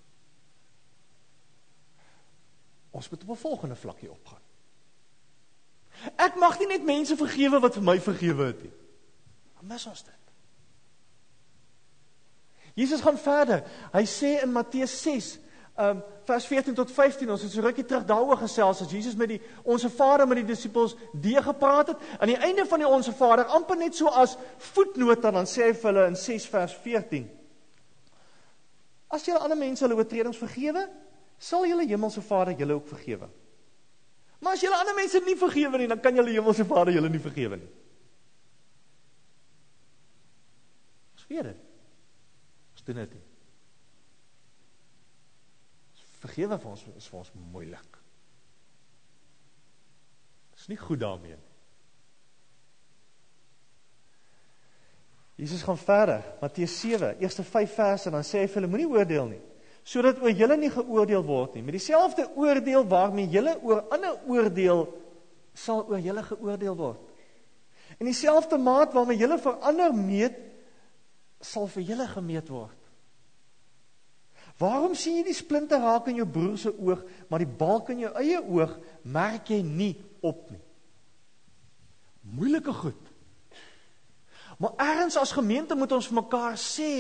Ons 2.95 3.11
moet 3.11 3.23
op 3.23 3.31
'n 3.31 3.43
volgende 3.43 3.77
vlakkie 3.77 4.11
opgaan. 4.11 4.43
Ek 6.17 6.37
mag 6.37 6.59
nie 6.59 6.67
net 6.67 6.85
mense 6.85 7.17
vergewe 7.17 7.61
wat 7.61 7.75
vir 7.75 7.83
my 7.83 8.01
vergewe 8.01 8.47
het 8.51 8.63
nie. 8.63 8.73
Mis 9.65 9.87
ons 9.87 10.03
dit? 10.05 10.25
Jesus 12.75 13.01
gaan 13.01 13.19
verder. 13.19 13.63
Hy 13.93 14.03
sê 14.05 14.43
in 14.43 14.53
Matteus 14.53 15.03
6, 15.03 15.39
um 15.75 16.03
vers 16.25 16.47
14 16.47 16.75
tot 16.75 16.91
15, 16.91 17.31
ons 17.31 17.43
het 17.43 17.53
so 17.53 17.61
rukkie 17.61 17.85
terug 17.85 18.05
daaroor 18.09 18.39
gesels 18.45 18.81
as 18.85 18.93
Jesus 18.95 19.17
met 19.19 19.33
die 19.35 19.41
onsse 19.63 19.91
Vader 19.91 20.29
met 20.31 20.39
die 20.41 20.47
disippels 20.49 20.95
die 21.13 21.35
gepraat 21.43 21.91
het. 21.93 22.05
Aan 22.19 22.31
die 22.31 22.39
einde 22.39 22.65
van 22.71 22.81
die 22.81 22.89
onsse 22.89 23.13
Vader, 23.13 23.51
amper 23.53 23.77
net 23.77 23.97
so 23.99 24.09
as 24.09 24.37
voetnota 24.73 25.33
dan 25.35 25.51
sê 25.51 25.67
hy 25.69 25.75
vir 25.75 25.91
hulle 25.91 26.07
in 26.13 26.19
6 26.21 26.47
vers 26.53 26.77
14. 26.85 27.27
As 29.15 29.27
julle 29.27 29.43
ander 29.43 29.59
mense 29.59 29.85
hulle 29.85 29.99
oortredings 29.99 30.39
vergewe, 30.41 30.87
sal 31.39 31.67
julle 31.69 31.89
hemelse 31.91 32.23
Vader 32.23 32.55
julle 32.59 32.79
ook 32.79 32.89
vergewe. 32.95 33.29
Maar 34.41 34.57
as 34.57 34.65
julle 34.65 34.79
ander 34.79 34.97
mense 34.97 35.21
nie 35.27 35.37
vergewe 35.41 35.83
nie, 35.83 35.91
dan 35.91 36.01
kan 36.01 36.17
julle 36.17 36.33
hemelse 36.33 36.65
Vader 36.71 36.95
julle 36.95 37.11
nie 37.11 37.23
vergewe 37.23 37.59
nie. 37.61 37.71
Ons 41.19 41.29
weet 41.29 41.51
dit 41.51 41.63
doen 42.85 42.95
dit 42.95 43.15
nie. 43.17 43.23
Vergewe 46.25 46.57
vir 46.59 46.71
ons 46.71 46.85
is 46.97 47.09
vir 47.11 47.21
ons 47.21 47.33
moeilik. 47.53 47.99
Dis 50.55 50.71
nie 50.73 50.81
goed 50.81 51.03
daarmee 51.03 51.37
nie. 51.37 51.51
Jesus 55.35 55.65
gaan 55.67 55.79
verder, 55.79 56.23
Matteus 56.41 56.77
7, 56.81 57.17
eerste 57.19 57.43
5 57.43 57.73
verse 57.75 58.11
dan 58.11 58.23
sê 58.23 58.45
hy 58.45 58.51
vir 58.51 58.61
hulle 58.61 58.71
moenie 58.71 58.87
oordeel 58.87 59.33
nie, 59.33 59.41
sodat 59.83 60.21
oor 60.23 60.31
julle 60.31 60.57
nie 60.61 60.71
geoordeel 60.71 61.25
word 61.27 61.57
nie. 61.57 61.65
Met 61.67 61.75
dieselfde 61.75 62.29
oordeel 62.39 62.87
waarmee 62.89 63.33
julle 63.33 63.57
oor 63.67 63.83
ander 63.93 64.15
oordeel 64.31 64.87
sal 65.55 65.83
oor 65.91 65.99
julle 66.03 66.23
geoordeel 66.23 66.79
word. 66.79 67.03
En 67.99 68.07
dieselfde 68.07 68.59
maat 68.63 68.95
waarmee 68.95 69.19
julle 69.19 69.41
vir 69.43 69.59
ander 69.67 69.95
meet 69.95 70.39
sal 71.45 71.67
vir 71.75 71.91
julle 71.91 72.07
gemeet 72.15 72.49
word. 72.55 72.84
Waarom 74.65 74.95
sien 74.97 75.19
jy 75.19 75.25
die 75.27 75.37
splinte 75.37 75.77
raak 75.81 76.09
in 76.09 76.23
jou 76.23 76.27
broer 76.31 76.57
se 76.61 76.71
oog, 76.73 77.03
maar 77.29 77.43
die 77.43 77.57
balk 77.61 77.91
in 77.93 78.05
jou 78.07 78.13
eie 78.17 78.41
oog 78.41 78.79
merk 79.03 79.51
jy 79.53 79.61
nie 79.67 79.93
op 80.25 80.47
nie? 80.53 80.63
Moeilike 82.35 82.73
goed. 82.73 83.11
Maar 84.59 84.79
ergens 84.81 85.19
as 85.21 85.35
gemeente 85.37 85.77
moet 85.77 85.93
ons 85.93 86.09
vir 86.09 86.17
mekaar 86.23 86.57
sê 86.61 86.93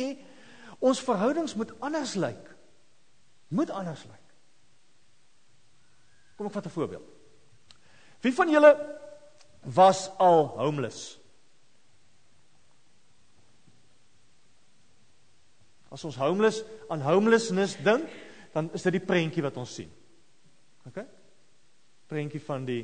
ons 0.84 1.00
verhoudings 1.06 1.54
moet 1.56 1.72
anders 1.80 2.14
lyk. 2.20 2.50
Moet 3.54 3.72
anders 3.72 4.04
lyk. 4.04 4.20
Kom 6.36 6.50
ek 6.50 6.56
vat 6.58 6.66
'n 6.66 6.76
voorbeeld. 6.76 7.08
Wie 8.20 8.34
van 8.34 8.50
julle 8.50 8.72
was 9.62 10.10
al 10.18 10.46
homeless? 10.58 11.20
As 15.94 16.04
ons 16.04 16.18
homeless 16.18 16.62
aan 16.90 17.04
homelessness 17.06 17.76
dink, 17.86 18.10
dan 18.54 18.70
is 18.74 18.82
dit 18.86 18.96
die 18.98 19.06
prentjie 19.06 19.44
wat 19.44 19.56
ons 19.60 19.74
sien. 19.78 19.90
OK? 20.88 21.00
Prentjie 22.10 22.42
van 22.42 22.66
die 22.68 22.82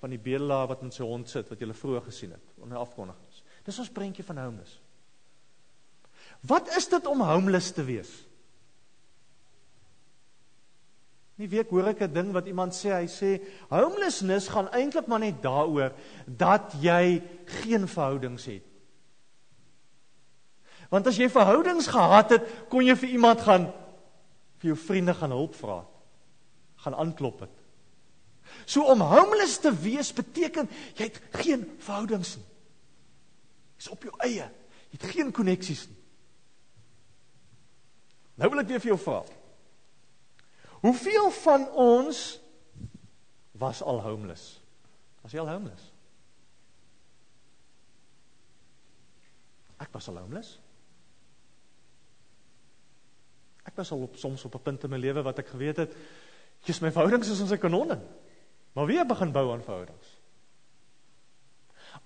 van 0.00 0.14
die 0.14 0.20
bedelaar 0.20 0.70
wat 0.70 0.80
met 0.80 0.94
sy 0.96 1.04
hond 1.04 1.28
sit 1.28 1.50
wat 1.52 1.60
jy 1.60 1.74
vroeër 1.76 2.06
gesien 2.06 2.30
het 2.32 2.62
onder 2.64 2.80
afkondigings. 2.80 3.42
Dis 3.66 3.80
ons 3.82 3.90
prentjie 3.92 4.24
van 4.24 4.38
homeless. 4.40 4.78
Wat 6.48 6.70
is 6.76 6.88
dit 6.88 7.08
om 7.10 7.20
homeless 7.20 7.68
te 7.76 7.84
wees? 7.84 8.14
Nie 11.36 11.50
week 11.52 11.68
hoor 11.72 11.92
ek 11.92 12.00
'n 12.02 12.12
ding 12.12 12.32
wat 12.32 12.46
iemand 12.46 12.72
sê, 12.72 12.96
hy 12.96 13.06
sê 13.08 13.40
homelessness 13.68 14.48
gaan 14.48 14.72
eintlik 14.72 15.06
maar 15.06 15.20
net 15.20 15.42
daaroor 15.42 15.92
dat 16.26 16.72
jy 16.80 17.22
geen 17.44 17.88
verhoudings 17.88 18.44
het. 18.44 18.69
Want 20.90 21.06
as 21.06 21.18
jy 21.20 21.28
verhoudings 21.30 21.86
gehad 21.86 22.34
het, 22.34 22.50
kon 22.68 22.84
jy 22.84 22.96
vir 22.98 23.14
iemand 23.14 23.44
gaan 23.46 23.70
vir 24.60 24.74
jou 24.74 24.76
vriende 24.76 25.14
gaan 25.16 25.32
hulp 25.32 25.54
vra. 25.56 25.84
gaan 26.80 26.94
aanklop 26.94 27.40
het. 27.40 27.56
So 28.64 28.84
om 28.88 29.00
homeless 29.04 29.58
te 29.60 29.72
wees 29.82 30.12
beteken 30.16 30.68
jy 30.96 31.10
het 31.10 31.20
geen 31.42 31.66
verhoudings 31.78 32.36
nie. 32.36 32.46
Jy's 33.76 33.90
op 33.92 34.06
jou 34.08 34.14
eie. 34.24 34.46
Jy 34.90 34.96
het 34.98 35.10
geen 35.12 35.32
koneksies 35.32 35.86
nie. 35.88 35.98
Nou 38.40 38.48
wil 38.50 38.62
ek 38.62 38.70
weer 38.72 38.80
vir 38.80 38.94
jou 38.94 38.98
vra. 39.00 39.20
Hoeveel 40.80 41.28
van 41.42 41.68
ons 41.76 42.40
was 43.60 43.82
al 43.84 44.00
homeless? 44.00 44.56
Was 45.20 45.36
jy 45.36 45.42
al 45.42 45.52
homeless? 45.52 45.90
Ek 49.80 49.92
was 49.92 50.08
al 50.08 50.16
homeless. 50.22 50.56
Ek 53.68 53.69
was 53.80 53.92
al 53.94 54.04
op 54.04 54.16
soms 54.20 54.44
op 54.44 54.54
'n 54.54 54.62
punt 54.62 54.84
in 54.84 54.90
my 54.90 54.98
lewe 54.98 55.22
wat 55.22 55.38
ek 55.38 55.48
geweet 55.48 55.76
het, 55.76 55.94
jy's 56.64 56.80
my 56.80 56.92
verhoudings 56.92 57.28
is 57.28 57.40
ons 57.40 57.52
'n 57.52 57.58
kanonnen. 57.58 58.00
Maar 58.72 58.86
wie 58.86 59.04
begin 59.04 59.32
bou 59.32 59.52
aan 59.52 59.62
verhoudings? 59.62 60.18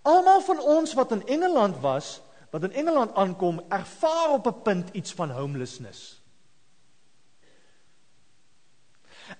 Almal 0.03 0.41
van 0.41 0.61
ons 0.61 0.95
wat 0.95 1.13
in 1.13 1.27
Engeland 1.27 1.81
was, 1.81 2.21
wat 2.51 2.63
in 2.63 2.73
Engeland 2.73 3.15
aankom, 3.15 3.63
ervaar 3.69 4.33
op 4.33 4.47
'n 4.47 4.63
punt 4.63 4.89
iets 4.93 5.13
van 5.13 5.31
homelessness. 5.31 6.23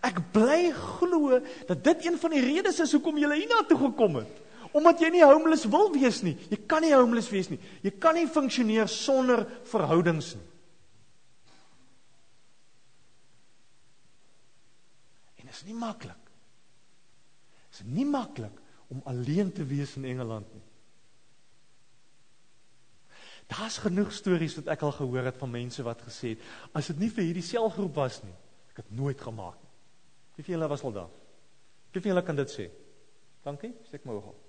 Ek 0.01 0.33
bly 0.33 0.73
glo 0.73 1.41
dat 1.67 1.85
dit 1.85 2.07
een 2.07 2.19
van 2.19 2.31
die 2.31 2.41
redes 2.41 2.81
is 2.81 2.93
hoekom 2.93 3.19
jy 3.19 3.35
hiernatoe 3.35 3.79
gekom 3.79 4.17
het. 4.17 4.41
Omdat 4.73 5.01
jy 5.01 5.09
nie 5.09 5.25
homeless 5.25 5.65
wil 5.65 5.93
wees 5.93 6.23
nie. 6.23 6.37
Jy 6.51 6.59
kan 6.67 6.83
nie 6.83 6.95
homeless 6.95 7.31
wees 7.31 7.49
nie. 7.49 7.61
Jy 7.83 7.91
kan 7.91 8.15
nie 8.15 8.27
funksioneer 8.27 8.89
sonder 8.89 9.47
verhoudings 9.63 10.35
nie. 10.35 10.54
Is 15.55 15.63
nie. 15.69 15.79
Dit 15.79 16.13
is 17.71 17.83
nie 17.87 18.07
maklik 18.07 18.61
om 18.93 19.03
alleen 19.11 19.53
te 19.53 19.65
wees 19.67 19.97
in 19.97 20.05
Engeland 20.05 20.47
nie. 20.55 20.63
Daar's 23.51 23.79
genoeg 23.83 24.13
stories 24.13 24.55
wat 24.59 24.71
ek 24.73 24.83
al 24.87 24.95
gehoor 24.97 25.27
het 25.29 25.39
van 25.39 25.53
mense 25.53 25.83
wat 25.85 26.01
gesê 26.07 26.35
het 26.35 26.47
as 26.73 26.89
dit 26.91 27.03
nie 27.03 27.11
vir 27.13 27.29
hierdie 27.29 27.45
selgroep 27.45 27.99
was 27.99 28.21
nie, 28.25 28.33
ek 28.73 28.81
het 28.83 28.95
nooit 28.95 29.21
gemaak 29.21 29.59
nie. 29.59 29.73
Wie 30.37 30.47
van 30.47 30.55
julle 30.57 30.71
was 30.71 30.85
al 30.87 30.95
daar? 30.97 31.13
Wie 31.93 32.01
van 32.01 32.11
julle 32.11 32.25
kan 32.27 32.39
dit 32.41 32.51
sê? 32.51 32.69
Dankie, 33.45 33.75
steek 33.87 34.07
my 34.09 34.17
oog 34.17 34.33
op. 34.33 34.41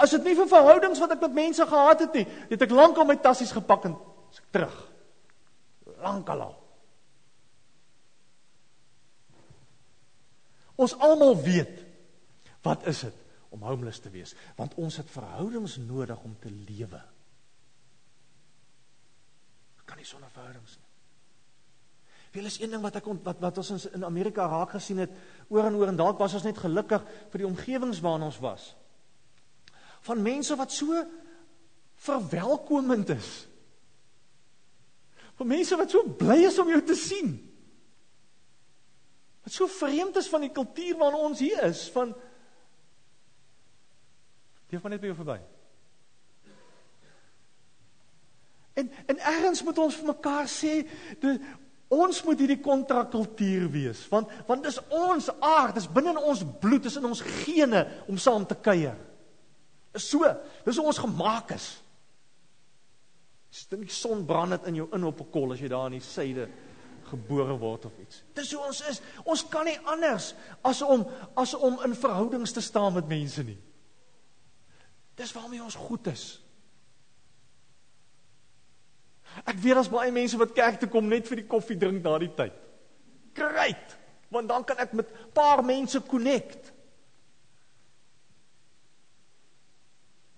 As 0.00 0.14
dit 0.14 0.24
nie 0.28 0.36
vir 0.38 0.48
verhoudings 0.50 1.02
wat 1.02 1.16
ek 1.16 1.26
met 1.26 1.36
mense 1.40 1.66
gehad 1.66 2.06
het 2.06 2.16
nie, 2.20 2.26
het 2.52 2.64
ek 2.68 2.72
lank 2.74 2.98
al 2.98 3.08
my 3.10 3.18
tassies 3.20 3.52
gepak 3.54 3.88
en 3.90 3.98
ek 4.38 4.48
terug. 4.54 4.76
Lankal 6.00 6.46
al. 6.46 6.56
Ons 10.80 10.96
almal 11.04 11.36
weet 11.44 11.82
wat 12.64 12.86
is 12.88 13.04
dit 13.06 13.16
om 13.50 13.64
homeless 13.66 14.00
te 14.00 14.12
wees, 14.12 14.34
want 14.56 14.76
ons 14.78 15.00
het 15.00 15.08
verhoudings 15.10 15.76
nodig 15.82 16.20
om 16.24 16.36
te 16.40 16.52
lewe. 16.52 17.00
Kan 19.84 19.98
nie 19.98 20.06
sonder 20.06 20.30
verhoudings 20.32 20.76
nie. 20.78 20.86
Wel 22.30 22.46
is 22.46 22.60
een 22.60 22.70
ding 22.70 22.82
wat 22.84 23.00
ek 23.00 23.08
wat 23.26 23.40
wat 23.42 23.58
ons 23.58 23.88
in 23.90 24.06
Amerika 24.06 24.46
raak 24.46 24.76
gesien 24.76 25.02
het 25.02 25.14
oor 25.50 25.66
en 25.66 25.74
oor 25.80 25.90
en 25.90 25.98
dalk 25.98 26.20
was 26.22 26.36
ons 26.38 26.46
net 26.46 26.60
gelukkig 26.62 27.02
vir 27.32 27.42
die 27.42 27.48
omgewings 27.48 27.98
waarin 28.04 28.28
ons 28.28 28.38
was. 28.38 28.68
Van 30.06 30.22
mense 30.22 30.54
wat 30.56 30.70
so 30.72 31.02
verwelkomend 32.06 33.10
is. 33.16 33.32
Van 35.40 35.50
mense 35.50 35.76
wat 35.76 35.90
so 35.90 36.06
bly 36.22 36.38
is 36.46 36.58
om 36.62 36.70
jou 36.70 36.80
te 36.86 36.94
sien. 36.94 37.34
Wat 39.50 39.58
so 39.58 39.66
vreemd 39.66 40.14
is 40.16 40.28
van 40.30 40.44
die 40.46 40.52
kultuur 40.54 40.94
waarin 41.00 41.24
ons 41.26 41.40
hier 41.42 41.64
is, 41.66 41.88
van 41.90 42.14
Die 44.70 44.78
van 44.78 44.92
net 44.94 45.02
by 45.02 45.10
jou 45.10 45.16
verby. 45.18 45.40
En 48.78 48.90
en 49.10 49.18
ergens 49.18 49.64
moet 49.66 49.80
ons 49.82 49.96
vir 49.98 50.08
mekaar 50.12 50.46
sê, 50.50 50.76
die, 51.18 51.32
ons 51.90 52.20
moet 52.22 52.38
hierdie 52.38 52.60
kontrakultuur 52.62 53.66
wees, 53.74 54.04
want 54.12 54.30
want 54.46 54.62
dis 54.62 54.78
ons 54.94 55.26
aard, 55.42 55.74
dis 55.74 55.90
binne 55.90 56.14
in 56.14 56.22
ons 56.22 56.44
bloed, 56.62 56.86
dis 56.86 57.00
in 57.00 57.10
ons 57.10 57.24
gene 57.42 57.82
om 58.06 58.20
saam 58.22 58.46
te 58.46 58.54
kuier. 58.54 58.94
Is 59.98 60.06
so, 60.06 60.22
dis 60.62 60.78
hoe 60.78 60.86
ons 60.86 61.02
gemaak 61.02 61.50
is. 61.56 61.72
Dis 63.50 63.66
die 63.74 63.90
son 63.90 64.22
brand 64.28 64.54
dit 64.54 64.70
in 64.70 64.84
jou 64.84 64.86
in 64.94 65.10
op 65.10 65.26
'n 65.26 65.30
kol 65.34 65.52
as 65.52 65.60
jy 65.60 65.68
daar 65.68 65.90
in 65.90 65.98
die 65.98 66.06
suide 66.06 66.46
gebore 67.10 67.56
word 67.58 67.84
of 67.88 67.98
iets. 68.02 68.22
Dis 68.38 68.52
hoe 68.54 68.62
ons 68.66 68.80
is. 68.90 69.00
Ons 69.24 69.42
kan 69.50 69.66
nie 69.68 69.78
anders 69.88 70.32
as 70.66 70.82
om 70.86 71.04
as 71.38 71.54
om 71.58 71.80
in 71.86 71.96
verhoudings 71.98 72.54
te 72.56 72.62
staan 72.64 72.94
met 72.96 73.10
mense 73.10 73.44
nie. 73.46 73.58
Dis 75.20 75.34
waarmee 75.36 75.62
ons 75.62 75.76
goed 75.76 76.06
is. 76.12 76.24
Ek 79.44 79.60
weet 79.62 79.78
daar's 79.78 79.92
baie 79.92 80.10
mense 80.14 80.38
wat 80.40 80.56
kerk 80.56 80.80
toe 80.80 80.88
kom 80.90 81.08
net 81.10 81.28
vir 81.28 81.42
die 81.42 81.48
koffie 81.50 81.78
drink 81.78 82.02
na 82.02 82.16
die 82.22 82.32
tyd. 82.34 82.56
Great, 83.36 83.94
want 84.32 84.50
dan 84.50 84.64
kan 84.66 84.80
ek 84.82 84.96
met 84.98 85.12
paar 85.36 85.62
mense 85.66 86.00
connect. 86.10 86.72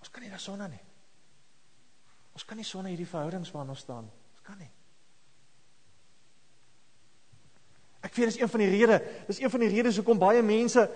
Ons 0.02 0.12
kan 0.12 0.24
nie 0.24 0.32
daar 0.32 0.42
sonder 0.42 0.68
nie. 0.68 0.82
Ons 2.32 2.44
kan 2.48 2.58
nie 2.58 2.66
sonder 2.68 2.92
hierdie 2.92 3.08
verhoudings 3.08 3.52
waarin 3.54 3.72
ons 3.72 3.85
staan. 3.85 4.08
Ons 4.32 4.44
kan 4.44 4.58
nie. 4.61 4.70
Ek 8.02 8.14
weet 8.14 8.32
dis 8.32 8.40
een 8.40 8.50
van 8.50 8.62
die 8.64 8.70
redes, 8.72 9.08
dis 9.28 9.40
een 9.40 9.50
van 9.50 9.62
die 9.62 9.70
redes 9.70 9.98
hoekom 10.00 10.18
baie 10.18 10.42
mense 10.42 10.88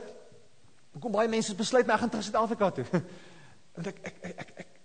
hoekom 0.97 1.13
baie 1.13 1.29
mense 1.29 1.55
besluit 1.55 1.87
my 1.87 1.99
gaan 2.01 2.09
terug 2.09 2.25
Suid-Afrika 2.25 2.71
toe. 2.73 2.87
Want 3.77 3.91
ek 3.91 3.99
ek 4.09 4.23
ek 4.25 4.39
ek 4.41 4.53
ek, 4.63 4.79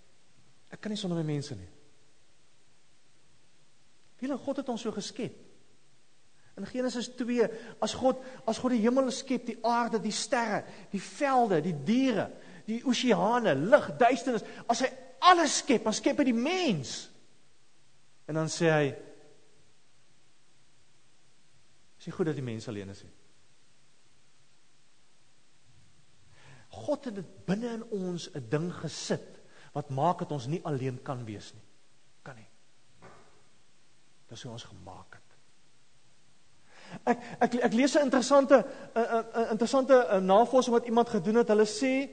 ek 0.76 0.82
kan 0.84 0.92
nie 0.92 1.00
sonder 1.00 1.16
my 1.16 1.24
mense 1.24 1.56
nie. 1.56 1.70
Wiele 4.20 4.36
God 4.38 4.60
het 4.60 4.68
ons 4.70 4.84
so 4.84 4.92
geskep. 4.94 5.38
In 6.60 6.66
Genesis 6.68 7.08
2, 7.16 7.48
as 7.82 7.94
God 7.96 8.20
as 8.46 8.60
God 8.60 8.74
die 8.74 8.82
hemel 8.84 9.08
skep, 9.10 9.46
die 9.48 9.56
aarde, 9.64 10.02
die 10.04 10.12
sterre, 10.12 10.60
die 10.92 11.00
velde, 11.00 11.62
die 11.64 11.74
diere, 11.88 12.28
die 12.68 12.82
oseane, 12.86 13.56
lig, 13.56 13.88
duisternis, 13.98 14.44
as 14.70 14.84
hy 14.84 14.90
alles 15.32 15.56
skep, 15.62 15.88
dan 15.88 15.96
skep 15.96 16.20
hy 16.20 16.28
die 16.28 16.36
mens. 16.36 16.92
En 18.28 18.36
dan 18.38 18.52
sê 18.52 18.68
hy 18.68 18.92
Is 22.02 22.08
nie 22.08 22.16
goed 22.16 22.26
dat 22.26 22.34
die 22.34 22.42
mens 22.42 22.64
alleen 22.66 22.88
is 22.90 23.04
nie. 23.06 23.12
God 26.74 27.04
het 27.06 27.14
dit 27.14 27.28
binne 27.46 27.68
in 27.76 27.84
ons 27.94 28.24
'n 28.34 28.42
ding 28.50 28.72
gesit 28.74 29.38
wat 29.72 29.90
maak 29.90 30.18
dat 30.18 30.32
ons 30.32 30.48
nie 30.50 30.58
alleen 30.64 30.98
kan 31.02 31.24
wees 31.24 31.52
nie. 31.54 31.62
Kan 32.22 32.34
nie. 32.34 32.48
Dis 34.26 34.42
hoe 34.42 34.52
ons 34.52 34.64
gemaak 34.64 35.14
het. 35.14 35.22
Ek 37.04 37.22
ek 37.40 37.54
ek 37.54 37.72
lees 37.72 37.94
'n 37.94 38.02
interessante 38.02 38.66
'n 38.94 39.50
interessante 39.50 40.20
navorsing 40.20 40.74
wat 40.74 40.86
iemand 40.86 41.08
gedoen 41.08 41.34
het. 41.34 41.48
Hulle 41.48 41.66
sê 41.66 42.10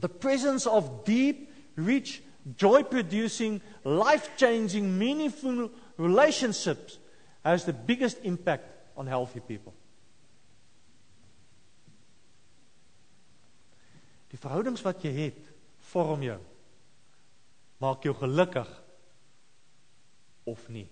the 0.00 0.08
presence 0.08 0.70
of 0.70 1.04
deep, 1.04 1.50
rich, 1.74 2.22
joy-producing, 2.56 3.60
life-changing, 3.82 4.96
meaningful 4.96 5.70
relationships 5.96 6.98
has 7.42 7.64
the 7.64 7.72
biggest 7.72 8.18
impact 8.22 8.73
on 8.94 9.06
healthy 9.10 9.40
people. 9.40 9.72
Die 14.34 14.40
verhoudings 14.40 14.82
wat 14.82 15.04
jy 15.04 15.12
het, 15.14 15.44
vorm 15.92 16.24
jou. 16.26 16.40
Maak 17.82 18.06
jou 18.06 18.14
gelukkig 18.18 18.70
of 20.50 20.66
nie. 20.68 20.88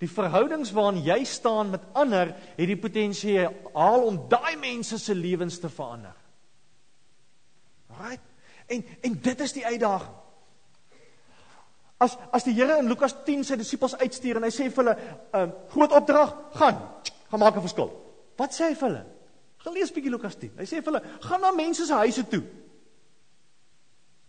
Die 0.00 0.08
verhoudings 0.08 0.70
waarin 0.72 1.02
jy 1.04 1.18
staan 1.28 1.74
met 1.74 1.84
ander 1.98 2.32
het 2.32 2.68
die 2.70 2.78
potensiaal 2.78 4.06
om 4.06 4.22
daai 4.30 4.56
mense 4.60 4.98
se 4.98 5.14
lewens 5.14 5.58
te 5.60 5.68
verander. 5.68 6.16
Right? 7.98 8.24
En 8.70 8.84
en 9.02 9.18
dit 9.20 9.40
is 9.40 9.52
die 9.52 9.66
uitdaging. 9.66 10.16
As 12.00 12.16
as 12.32 12.46
die 12.46 12.54
Here 12.56 12.78
in 12.80 12.88
Lukas 12.88 13.12
10 13.26 13.44
sy 13.44 13.56
disippels 13.60 13.94
uitstuur 14.00 14.40
en 14.40 14.46
hy 14.46 14.52
sê 14.54 14.70
vir 14.70 14.82
hulle, 14.82 14.94
um, 15.36 15.50
groot 15.74 15.92
opdrag, 15.92 16.32
gaan, 16.56 16.78
gaan 17.28 17.42
maak 17.42 17.56
'n 17.56 17.66
verskil. 17.66 17.90
Wat 18.38 18.56
sê 18.56 18.70
hy 18.70 18.74
vir 18.74 18.88
hulle? 18.88 19.04
Gelees 19.60 19.92
bietjie 19.92 20.10
Lukas 20.10 20.36
10. 20.40 20.56
Hy 20.56 20.64
sê 20.64 20.80
vir 20.80 20.92
hulle, 20.92 21.02
gaan 21.20 21.40
na 21.40 21.52
mense 21.52 21.86
se 21.86 21.94
huise 21.94 22.24
toe 22.24 22.42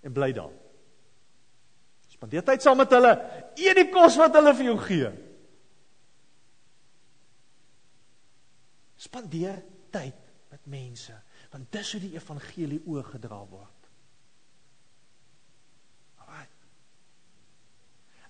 en 0.02 0.14
bly 0.14 0.32
daar. 0.34 0.54
Spandeer 2.10 2.44
tyd 2.46 2.62
saam 2.62 2.78
met 2.82 2.94
hulle, 2.94 3.12
eet 3.58 3.78
die 3.78 3.90
kos 3.94 4.18
wat 4.22 4.36
hulle 4.38 4.54
vir 4.58 4.68
jou 4.72 4.78
gee. 4.86 5.12
Spandeer 9.02 9.62
tyd 9.94 10.18
met 10.52 10.66
mense, 10.70 11.16
want 11.54 11.72
dis 11.74 11.94
hoe 11.96 12.02
die 12.04 12.16
evangelie 12.18 12.82
oorgedra 12.86 13.40
word. 13.50 13.81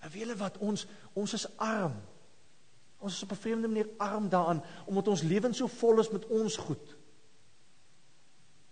En 0.02 0.10
weet 0.10 0.24
julle 0.24 0.36
wat 0.36 0.58
ons 0.58 0.88
ons 1.14 1.34
is 1.34 1.48
arm. 1.58 1.94
Ons 3.02 3.16
is 3.16 3.24
op 3.24 3.32
'n 3.32 3.42
vreemde 3.42 3.68
manier 3.68 3.90
arm 3.98 4.30
daaraan 4.30 4.64
omdat 4.86 5.08
ons 5.08 5.22
lewens 5.22 5.58
so 5.58 5.68
vol 5.68 6.00
is 6.00 6.10
met 6.10 6.26
ons 6.28 6.58
goed. 6.58 6.98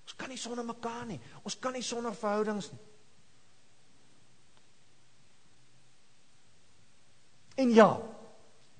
Ons 0.03 0.15
kan 0.15 0.29
nie 0.29 0.37
sonder 0.37 0.65
mekaar 0.65 1.05
nie. 1.05 1.19
Ons 1.43 1.59
kan 1.59 1.73
nie 1.73 1.81
sonder 1.81 2.15
verhoudings 2.15 2.71
nie. 2.71 2.79
En 7.55 7.73
ja, 7.73 8.01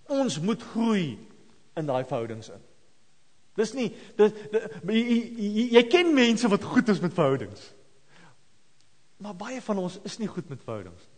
ons 0.08 0.40
moet 0.40 0.64
groei 0.64 1.28
in 1.76 1.86
daai 1.86 2.06
verhoudings 2.06 2.50
in. 2.50 2.62
Dis 3.60 3.74
nie 3.74 3.90
dis 4.16 4.34
jy, 4.88 5.02
jy, 5.36 5.66
jy 5.76 5.84
ken 5.92 6.14
mense 6.14 6.48
wat 6.48 6.64
goed 6.64 6.90
is 6.90 7.02
met 7.04 7.14
verhoudings. 7.14 7.74
Maar 9.20 9.36
baie 9.36 9.62
van 9.62 9.82
ons 9.82 10.00
is 10.08 10.18
nie 10.22 10.30
goed 10.32 10.50
met 10.50 10.64
verhoudings. 10.64 11.09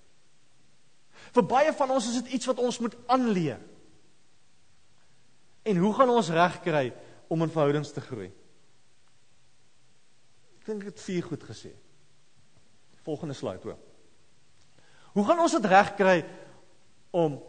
Vir 1.31 1.45
baie 1.47 1.73
van 1.73 1.93
ons 1.95 2.07
is 2.09 2.17
dit 2.21 2.33
iets 2.37 2.49
wat 2.49 2.59
ons 2.59 2.79
moet 2.83 2.95
aanleer. 3.11 3.59
En 5.63 5.77
hoe 5.77 5.93
gaan 5.93 6.09
ons 6.09 6.31
regkry 6.33 6.89
om 7.31 7.45
in 7.45 7.53
verhoudings 7.53 7.93
te 7.93 8.03
groei? 8.03 8.31
Ek 10.59 10.67
dink 10.67 10.83
dit 10.89 11.05
vier 11.05 11.25
goed 11.25 11.45
gesê. 11.47 11.71
Volgende 13.05 13.37
slide 13.37 13.65
hoor. 13.65 13.79
Hoe 15.15 15.25
gaan 15.27 15.41
ons 15.43 15.55
dit 15.57 15.71
regkry 15.71 16.21
om 17.11 17.39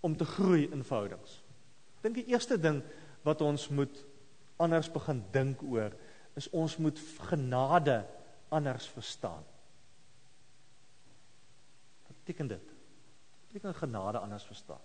om 0.00 0.14
te 0.14 0.24
groei 0.24 0.68
in 0.70 0.84
verhoudings? 0.86 1.40
Ek 1.98 2.06
dink 2.06 2.20
die 2.20 2.30
eerste 2.30 2.58
ding 2.60 2.80
wat 3.26 3.42
ons 3.42 3.66
moet 3.74 3.96
anders 4.62 4.90
begin 4.94 5.24
dink 5.34 5.62
oor 5.66 5.94
is 6.38 6.46
ons 6.54 6.76
moet 6.78 6.98
genade 7.30 7.98
anders 8.54 8.86
verstaan. 8.94 9.42
Wat 12.06 12.16
beteken 12.22 12.52
dit? 12.54 12.67
Beteken 13.48 13.74
genade 13.74 14.18
anders 14.18 14.44
verstaan. 14.44 14.80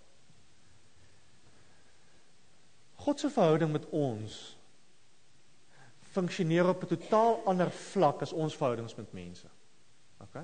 God 2.94 3.20
se 3.20 3.30
verhouding 3.30 3.72
met 3.72 3.86
ons 3.88 4.56
funksioneer 6.14 6.68
op 6.68 6.82
'n 6.82 6.86
totaal 6.86 7.42
ander 7.44 7.70
vlak 7.70 8.22
as 8.22 8.32
ons 8.32 8.56
verhoudings 8.56 8.94
met 8.94 9.12
mense. 9.12 9.46
OK? 10.20 10.42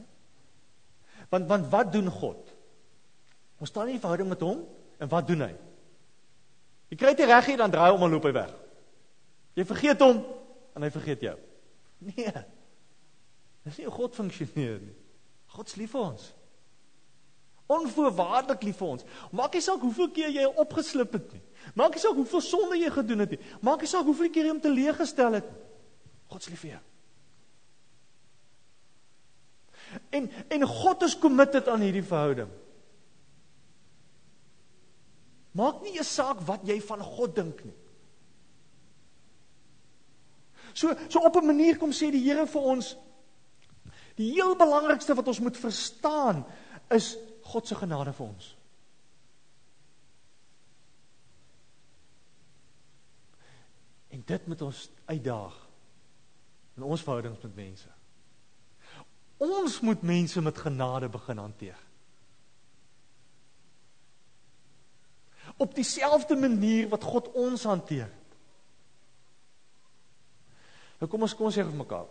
Want 1.28 1.46
want 1.48 1.66
wat 1.66 1.92
doen 1.92 2.10
God? 2.10 2.52
Ons 3.58 3.68
staan 3.68 3.86
nie 3.86 3.94
in 3.94 4.00
verhouding 4.00 4.28
met 4.28 4.40
hom 4.40 4.68
en 4.98 5.08
wat 5.08 5.26
doen 5.26 5.40
hy? 5.40 5.54
Jy 6.88 6.96
kry 6.96 7.14
dit 7.14 7.26
reg 7.26 7.46
hier 7.46 7.56
dan 7.56 7.70
draai 7.70 7.90
hom 7.90 8.02
en 8.02 8.10
loop 8.10 8.24
hy 8.24 8.32
weg. 8.32 8.54
Jy 9.54 9.64
vergeet 9.64 10.00
hom 10.00 10.24
en 10.74 10.82
hy 10.82 10.90
vergeet 10.90 11.20
jou. 11.20 11.38
Nee. 12.00 12.44
Dis 13.62 13.76
nie 13.76 13.86
hoe 13.86 13.94
God 13.94 14.14
funksioneer 14.14 14.78
nie. 14.80 14.94
God's 15.46 15.76
lief 15.76 15.90
vir 15.90 16.00
ons 16.00 16.30
onvoorwaardelik 17.70 18.62
lief 18.66 18.78
vir 18.80 18.92
ons. 18.96 19.06
Maak 19.36 19.54
nie 19.54 19.64
saak 19.64 19.82
hoeveel 19.84 20.10
keer 20.16 20.30
jy 20.34 20.46
opgeslip 20.58 21.12
het 21.16 21.32
nie. 21.36 21.42
Maak 21.78 21.94
nie 21.94 22.02
saak 22.02 22.18
hoeveel 22.18 22.42
sonde 22.44 22.78
jy 22.80 22.90
gedoen 22.94 23.24
het 23.24 23.34
nie. 23.36 23.42
Maak 23.66 23.84
nie 23.84 23.90
saak 23.90 24.08
hoeveel 24.08 24.30
keer 24.34 24.48
jy 24.48 24.54
hom 24.54 24.62
teleeggestel 24.64 25.38
het 25.38 25.50
nie. 25.50 25.60
God 26.30 26.46
se 26.46 26.52
lief 26.52 26.64
vir 26.64 26.72
jou. 26.76 26.82
En 30.18 30.30
en 30.56 30.66
God 30.70 31.02
is 31.06 31.18
committed 31.18 31.68
aan 31.68 31.82
hierdie 31.82 32.06
verhouding. 32.06 32.50
Maak 35.58 35.82
nie 35.82 35.98
'n 35.98 36.04
saak 36.04 36.40
wat 36.46 36.66
jy 36.66 36.80
van 36.80 37.02
God 37.02 37.34
dink 37.34 37.64
nie. 37.64 37.74
So 40.74 40.94
so 41.08 41.18
op 41.18 41.36
'n 41.36 41.46
manier 41.46 41.78
kom 41.78 41.90
sê 41.90 42.10
die 42.10 42.22
Here 42.22 42.46
vir 42.46 42.62
ons 42.62 42.96
die 44.16 44.32
heel 44.32 44.56
belangrikste 44.56 45.14
wat 45.14 45.28
ons 45.28 45.40
moet 45.40 45.56
verstaan 45.56 46.44
is 46.90 47.16
God 47.42 47.66
se 47.66 47.74
genade 47.74 48.12
vir 48.12 48.26
ons. 48.26 48.56
En 54.10 54.22
dit 54.26 54.46
moet 54.46 54.62
ons 54.62 54.90
uitdaag 55.04 55.56
in 56.76 56.82
ons 56.82 57.02
verhoudings 57.02 57.42
met 57.42 57.54
mense. 57.54 57.88
Ons 59.40 59.80
moet 59.80 60.02
mense 60.02 60.42
met 60.42 60.58
genade 60.58 61.08
begin 61.08 61.38
hanteer. 61.38 61.78
Op 65.56 65.74
dieselfde 65.74 66.36
manier 66.36 66.88
wat 66.88 67.04
God 67.04 67.30
ons 67.32 67.64
hanteer. 67.64 68.10
Nou 71.00 71.08
kom 71.10 71.24
ons 71.24 71.34
kom 71.34 71.48
ons 71.48 71.56
sê 71.56 71.64
vir 71.64 71.76
mekaar. 71.76 72.08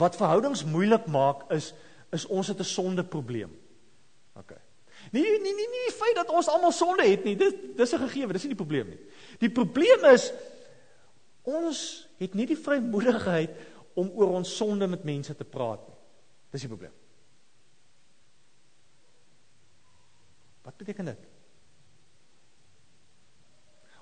Wat 0.00 0.16
verhoudings 0.16 0.64
moeilik 0.64 1.06
maak 1.10 1.48
is 1.52 1.74
is 2.10 2.26
ons 2.26 2.48
het 2.48 2.58
'n 2.58 2.64
sonde 2.64 3.04
probleem. 3.04 3.52
OK. 4.38 4.52
Nee 5.12 5.22
nee 5.22 5.54
nee 5.54 5.68
nie 5.72 5.84
die 5.88 5.96
feit 5.96 6.14
dat 6.14 6.30
ons 6.30 6.48
almal 6.48 6.72
sonde 6.72 7.06
het 7.06 7.24
nie. 7.24 7.36
Dis 7.36 7.54
dis 7.76 7.92
'n 7.92 8.04
gegewe, 8.06 8.32
dis 8.32 8.42
nie 8.42 8.54
die 8.54 8.64
probleem 8.64 8.88
nie. 8.88 9.00
Die 9.38 9.50
probleem 9.50 10.04
is 10.12 10.32
ons 11.42 12.08
het 12.18 12.34
nie 12.34 12.46
die 12.46 12.58
vrymoedigheid 12.58 13.50
om 13.94 14.10
oor 14.14 14.36
ons 14.40 14.56
sonde 14.56 14.86
met 14.86 15.04
mense 15.04 15.34
te 15.36 15.44
praat 15.44 15.88
nie. 15.88 15.96
Dis 16.50 16.60
die 16.60 16.68
probleem. 16.68 16.92
Wat 20.62 20.76
beteken 20.76 21.04
dit? 21.04 21.28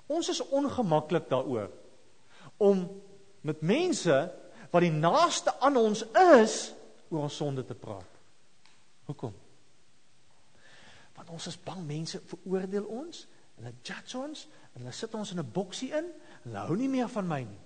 Ons 0.09 0.29
is 0.29 0.41
ongemaklik 0.41 1.29
daaroor 1.29 1.69
om 2.57 3.01
met 3.41 3.61
mense 3.61 4.15
wat 4.69 4.81
die 4.81 4.93
naaste 4.93 5.53
aan 5.59 5.77
ons 5.77 6.03
is 6.41 6.73
oor 7.09 7.21
ons 7.27 7.35
sonde 7.35 7.65
te 7.65 7.77
praat. 7.77 8.17
Hoekom? 9.05 9.33
Want 11.29 11.45
ons 11.45 11.51
is 11.51 11.59
bang 11.61 11.81
mense 11.85 12.17
veroordeel 12.25 12.85
ons, 12.89 13.17
hulle 13.59 13.71
judge 13.85 14.17
ons 14.17 14.47
en 14.73 14.79
hulle 14.81 14.93
sit 14.97 15.13
ons 15.13 15.31
in 15.31 15.39
'n 15.39 15.51
boksie 15.53 15.91
in 15.93 16.07
en 16.07 16.47
hulle 16.47 16.63
hou 16.65 16.75
nie 16.75 16.89
meer 16.89 17.07
van 17.07 17.27
my 17.27 17.43
nie. 17.43 17.59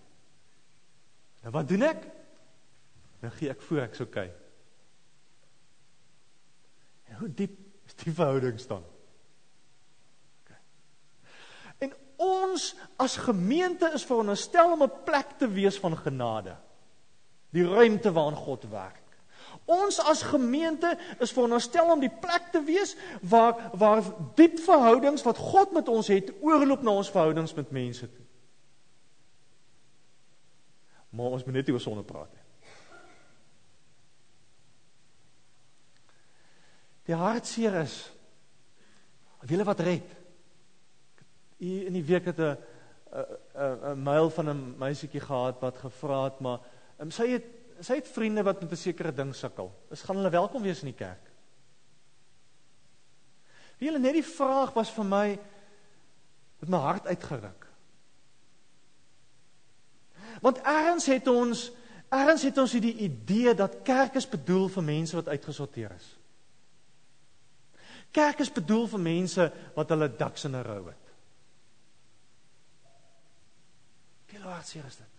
Nou 1.43 1.51
wat 1.53 1.67
doen 1.67 1.81
ek? 1.81 2.03
Dan 3.21 3.31
gee 3.31 3.49
ek 3.49 3.61
voor 3.61 3.79
ek's 3.85 4.01
okay. 4.01 4.33
En 7.07 7.15
hoe 7.15 7.29
diep 7.29 7.55
is 7.85 7.95
die 8.03 8.11
verhouding 8.11 8.59
staan? 8.59 8.83
Okay. 10.43 10.59
En 11.79 11.95
ons 12.17 12.75
as 12.97 13.15
gemeente 13.15 13.91
is 13.93 14.03
veronderstel 14.03 14.71
om 14.71 14.83
'n 14.83 15.03
plek 15.05 15.37
te 15.37 15.47
wees 15.47 15.79
van 15.79 15.97
genade. 15.97 16.57
Die 17.49 17.63
ruimte 17.63 18.11
waarin 18.11 18.35
God 18.35 18.69
werk. 18.69 19.02
Ons 19.65 19.99
as 19.99 20.25
gemeente 20.27 20.97
is 21.23 21.31
veronderstel 21.31 21.91
om 21.91 21.99
die 21.99 22.11
plek 22.11 22.51
te 22.51 22.63
wees 22.63 22.95
waar 23.21 23.71
waar 23.79 24.03
diep 24.35 24.59
verhoudings 24.59 25.23
wat 25.23 25.37
God 25.37 25.71
met 25.71 25.87
ons 25.87 26.07
het 26.11 26.33
oorloop 26.41 26.83
na 26.83 26.91
ons 26.99 27.11
verhoudings 27.11 27.53
met 27.53 27.71
mense 27.71 28.09
toe. 28.09 28.25
Maar 31.09 31.37
ons 31.37 31.45
moet 31.45 31.53
net 31.53 31.69
oor 31.69 31.79
sonde 31.79 32.03
praat. 32.03 32.43
die 37.07 37.15
hartseer 37.15 37.81
is. 37.83 37.95
Wiele 39.43 39.65
wat 39.67 39.81
red. 39.83 40.13
Hier 41.59 41.87
in 41.89 41.97
die 41.97 42.05
week 42.07 42.25
het 42.25 42.39
'n 42.39 42.57
'n 43.11 43.91
'n 43.91 44.03
mail 44.03 44.29
van 44.29 44.49
'n 44.49 44.77
meisietjie 44.77 45.19
gehad 45.19 45.59
wat 45.59 45.77
gevra 45.77 46.23
het, 46.23 46.39
maar 46.39 46.59
um, 46.99 47.11
sy 47.11 47.27
het 47.27 47.43
sy 47.83 47.99
het 47.99 48.07
vriende 48.07 48.43
wat 48.43 48.61
met 48.61 48.71
'n 48.71 48.75
sekere 48.75 49.13
ding 49.13 49.35
sukkel. 49.35 49.71
Is 49.91 50.01
gaan 50.01 50.15
hulle 50.15 50.29
welkom 50.29 50.61
wees 50.61 50.79
in 50.79 50.91
die 50.91 50.97
kerk? 51.05 51.31
Wiele 53.77 53.99
net 53.99 54.13
die 54.13 54.23
vraag 54.23 54.73
was 54.73 54.91
vir 54.91 55.05
my 55.05 55.39
het 56.59 56.69
my 56.69 56.77
hart 56.77 57.07
uitgeruk. 57.07 57.67
Want 60.41 60.61
ergens 60.61 61.05
het 61.05 61.27
ons 61.27 61.71
ergens 62.13 62.43
het 62.43 62.57
ons 62.57 62.71
hierdie 62.71 62.95
idee 62.95 63.55
dat 63.57 63.81
kerk 63.83 64.15
is 64.15 64.29
bedoel 64.29 64.67
vir 64.69 64.83
mense 64.83 65.15
wat 65.15 65.27
uitgesorteer 65.27 65.91
is. 65.91 66.17
Kerk 68.11 68.39
is 68.39 68.51
bedoel 68.51 68.87
vir 68.87 68.99
mense 68.99 69.51
wat 69.75 69.89
hulle 69.89 70.15
daks 70.17 70.45
in 70.45 70.55
'n 70.55 70.63
rou 70.63 70.85
het. 70.87 71.03
Hoe 74.43 74.51
hartseer 74.51 74.85
is 74.85 74.95
dit? 74.95 75.12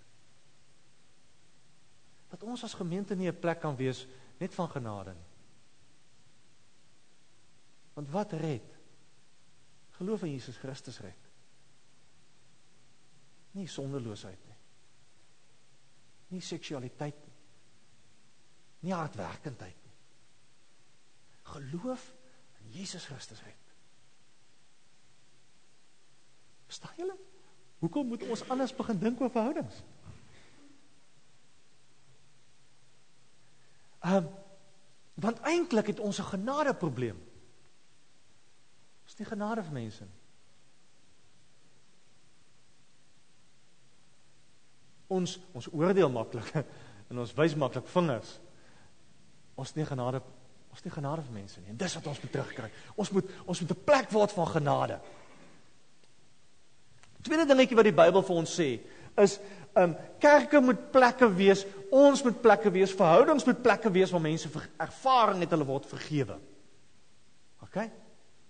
Dat 2.34 2.42
ons 2.42 2.64
as 2.66 2.74
gemeente 2.74 3.14
nie 3.14 3.30
'n 3.30 3.38
plek 3.38 3.60
kan 3.62 3.76
wees 3.76 4.06
net 4.42 4.54
van 4.54 4.68
genade 4.68 5.14
nie. 5.14 5.30
Want 7.94 8.10
wat 8.10 8.32
red? 8.32 8.74
Geloof 9.90 10.22
in 10.22 10.30
Jesus 10.30 10.56
Christus 10.56 10.98
red. 10.98 11.22
Nie 13.50 13.68
sondeloosheid 13.68 14.46
nie. 14.46 14.56
Nie 16.28 16.40
seksualiteit 16.40 17.26
nie. 17.26 17.34
Nie 18.78 18.94
hardwerkendheid 18.94 19.76
nie. 19.84 19.92
Geloof 21.42 22.14
in 22.60 22.70
Jesus 22.70 23.04
Christus 23.04 23.42
red. 23.42 23.62
Verstaan 26.64 26.96
julle? 26.96 27.16
Hoekom 27.78 28.06
moet 28.06 28.22
ons 28.22 28.48
anders 28.48 28.74
begin 28.74 28.98
dink 28.98 29.20
oor 29.20 29.30
verhoudings? 29.30 29.82
Ehm 34.04 34.16
um, 34.16 34.28
want 35.24 35.40
eintlik 35.48 35.86
het 35.92 36.00
ons 36.00 36.18
'n 36.18 36.30
genade 36.32 36.74
probleem. 36.74 37.18
Is 39.06 39.16
nie 39.18 39.26
genade 39.26 39.62
vir 39.62 39.72
mense 39.72 40.04
nie. 40.04 40.20
Ons 45.06 45.38
ons 45.52 45.68
oordeel 45.72 46.10
maklik 46.10 46.54
en 47.10 47.18
ons 47.18 47.34
wys 47.34 47.54
maklik 47.54 47.86
vingers. 47.86 48.40
Ons 49.54 49.74
nie 49.74 49.86
genade 49.86 50.22
ons 50.74 50.82
nie 50.82 50.90
genade 50.92 51.22
vir 51.22 51.32
mense 51.32 51.60
nie. 51.60 51.70
En 51.70 51.76
dis 51.76 51.94
wat 51.94 52.06
ons 52.06 52.20
moet 52.20 52.32
terugkry. 52.32 52.70
Ons 52.96 53.10
moet 53.10 53.30
ons 53.44 53.60
moet 53.60 53.70
'n 53.70 53.84
plek 53.84 54.10
word 54.10 54.32
van 54.32 54.46
genade. 54.46 55.00
Tweede 57.22 57.46
dingetjie 57.46 57.76
wat 57.76 57.84
die 57.84 58.00
Bybel 58.02 58.22
vir 58.22 58.36
ons 58.36 58.60
sê 58.60 58.80
is 59.22 59.38
um 59.74 59.94
kerke 60.22 60.60
moet 60.62 60.90
plekke 60.94 61.28
wees, 61.34 61.64
ons 61.90 62.22
moet 62.22 62.36
plekke 62.42 62.70
wees, 62.74 62.94
verhoudings 62.94 63.46
moet 63.46 63.62
plekke 63.62 63.90
wees 63.94 64.12
waar 64.14 64.22
mense 64.22 64.48
ervaring 64.78 65.42
het 65.42 65.54
hulle 65.54 65.66
word 65.66 65.88
vergewe. 65.90 66.38
OK? 67.66 67.78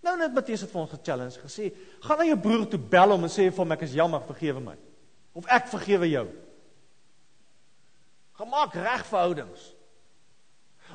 Nou 0.04 0.16
net 0.20 0.34
Matteus 0.36 0.66
het 0.66 0.72
vir 0.72 0.80
ons 0.82 0.92
'n 0.92 1.04
challenge 1.04 1.40
gesê, 1.40 1.72
gaan 2.00 2.18
na 2.18 2.24
jou 2.24 2.36
broer 2.36 2.68
toe 2.68 2.78
bel 2.78 3.10
hom 3.10 3.22
en 3.24 3.30
sê 3.30 3.50
vir 3.50 3.64
hom 3.64 3.72
ek 3.72 3.82
is 3.82 3.94
jammer, 3.94 4.20
vergewe 4.20 4.60
my. 4.60 4.76
Of 5.32 5.46
ek 5.46 5.68
vergewe 5.68 6.10
jou. 6.10 6.28
Gemaak 8.34 8.74
reg 8.74 9.06
verhoudings. 9.06 9.74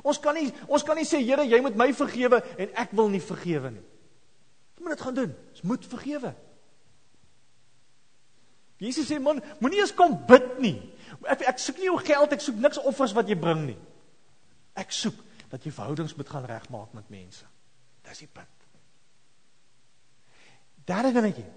Ons 0.03 0.19
kan 0.19 0.35
nie 0.35 0.53
ons 0.67 0.83
kan 0.83 0.95
nie 0.95 1.05
sê 1.05 1.17
Here, 1.17 1.43
jy 1.43 1.61
moet 1.61 1.75
my 1.75 1.91
vergewe 1.93 2.43
en 2.57 2.69
ek 2.75 2.91
wil 2.91 3.09
nie 3.09 3.21
vergewe 3.21 3.71
nie. 3.71 3.85
Jy 4.77 4.83
moet 4.83 4.97
dit 4.97 5.01
gaan 5.01 5.15
doen. 5.15 5.35
Ons 5.51 5.61
moet 5.61 5.85
vergewe. 5.85 6.35
Jesus 8.79 9.09
sê 9.09 9.19
man, 9.19 9.41
moenie 9.59 9.81
eens 9.83 9.95
kom 9.95 10.15
bid 10.27 10.59
nie. 10.63 10.77
Ek 11.27 11.43
ek 11.51 11.59
soek 11.59 11.81
nie 11.81 11.89
jou 11.89 11.97
geld, 11.99 12.35
ek 12.35 12.43
soek 12.43 12.59
niks 12.63 12.79
offers 12.87 13.13
wat 13.17 13.27
jy 13.27 13.35
bring 13.39 13.65
nie. 13.67 13.77
Ek 14.79 14.93
soek 14.95 15.17
dat 15.51 15.65
jy 15.65 15.73
verhoudings 15.75 16.15
moet 16.15 16.29
gaan 16.31 16.47
regmaak 16.47 16.93
met 16.95 17.09
mense. 17.11 17.43
Dis 18.07 18.23
die 18.23 18.29
punt. 18.31 18.47
Derde 20.87 21.11
dingetjie. 21.13 21.47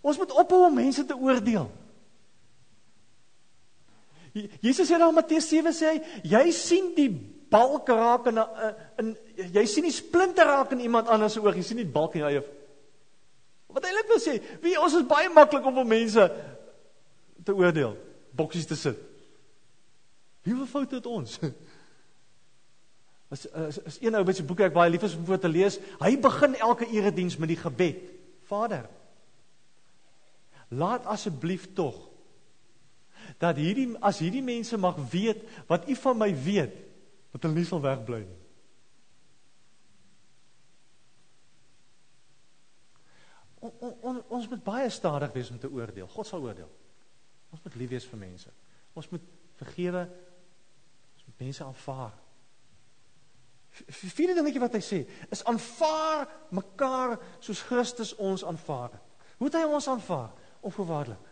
Ons 0.00 0.20
moet 0.20 0.32
ophou 0.38 0.62
om 0.68 0.78
mense 0.78 1.02
te 1.04 1.16
oordeel. 1.16 1.66
Jesus 4.62 4.86
sê 4.86 5.00
dan 5.00 5.14
Matteus 5.14 5.48
7 5.50 5.74
sê 5.74 5.90
hy, 5.90 6.00
jy 6.30 6.44
sien 6.54 6.92
die 6.94 7.10
balk 7.50 7.88
raak 7.90 8.28
in 8.30 8.38
'n 8.38 9.16
jy 9.50 9.66
sien 9.66 9.84
die 9.84 9.90
splinter 9.90 10.46
raak 10.46 10.72
in 10.72 10.86
iemand 10.86 11.08
anders 11.08 11.32
se 11.32 11.40
oog, 11.40 11.56
jy 11.56 11.62
sien 11.62 11.76
nie 11.76 11.84
die 11.84 11.92
balk 11.92 12.14
in 12.14 12.22
jou 12.22 12.30
eie 12.30 12.44
Wat 13.74 13.84
eintlik 13.86 14.10
wil 14.10 14.22
sê, 14.22 14.38
wie 14.62 14.76
ons 14.80 14.96
is 14.98 15.06
baie 15.08 15.30
maklik 15.32 15.66
om 15.66 15.80
op 15.82 15.88
mense 15.88 16.26
te 17.44 17.54
oordeel, 17.54 17.94
boksies 18.36 18.68
te 18.68 18.78
sit. 18.78 18.98
Wie 20.46 20.56
wil 20.56 20.68
foute 20.68 20.98
het 20.98 21.06
ons? 21.06 21.38
As 23.30 23.44
is, 23.46 23.78
is 23.86 23.98
een 24.02 24.16
ou 24.18 24.24
wat 24.26 24.40
se 24.40 24.44
boeke 24.46 24.66
ek 24.66 24.74
baie 24.74 24.90
lief 24.90 25.04
is 25.06 25.14
om 25.14 25.22
voor 25.28 25.38
te 25.38 25.50
lees, 25.50 25.76
hy 26.00 26.16
begin 26.18 26.56
elke 26.58 26.88
erediens 26.90 27.36
met 27.38 27.52
die 27.52 27.60
gebed. 27.60 28.08
Vader, 28.50 28.88
laat 30.74 31.06
asseblief 31.06 31.68
tog 31.78 31.94
dat 33.38 33.60
hierdie 33.60 33.86
as 34.02 34.18
hierdie 34.18 34.42
mense 34.42 34.74
mag 34.80 34.98
weet 35.12 35.44
wat 35.70 35.86
u 35.86 35.94
van 36.02 36.18
my 36.18 36.30
weet, 36.34 36.74
dat 37.30 37.46
hulle 37.46 37.60
nie 37.60 37.68
sal 37.68 37.82
wegbly 37.84 38.24
nie. 38.24 38.39
On, 43.60 43.72
on, 43.80 43.94
on, 44.00 44.22
ons 44.28 44.48
moet 44.48 44.62
baie 44.64 44.88
stadig 44.92 45.32
wees 45.36 45.50
om 45.52 45.58
te 45.60 45.70
oordeel. 45.70 46.08
God 46.08 46.28
sal 46.28 46.42
oordeel. 46.44 46.70
Ons 47.52 47.62
moet 47.64 47.76
lief 47.80 47.92
wees 47.92 48.08
vir 48.08 48.20
mense. 48.20 48.52
Ons 48.96 49.10
moet 49.12 49.26
vergewe. 49.60 50.06
Ons 51.18 51.26
moet 51.28 51.46
mense 51.46 51.64
aanvaar. 51.64 52.16
Vierde 53.90 54.34
dingetjie 54.34 54.62
wat 54.62 54.74
hy 54.74 54.80
sê, 54.82 55.04
is 55.30 55.44
aanvaar 55.46 56.24
mekaar 56.56 57.14
soos 57.38 57.62
Christus 57.68 58.10
ons 58.18 58.42
aanvaar 58.44 58.96
het. 58.96 59.06
Hoe 59.38 59.48
het 59.48 59.60
hy 59.60 59.62
ons 59.68 59.86
aanvaar? 59.88 60.32
Onvoorwaardelik. 60.66 61.30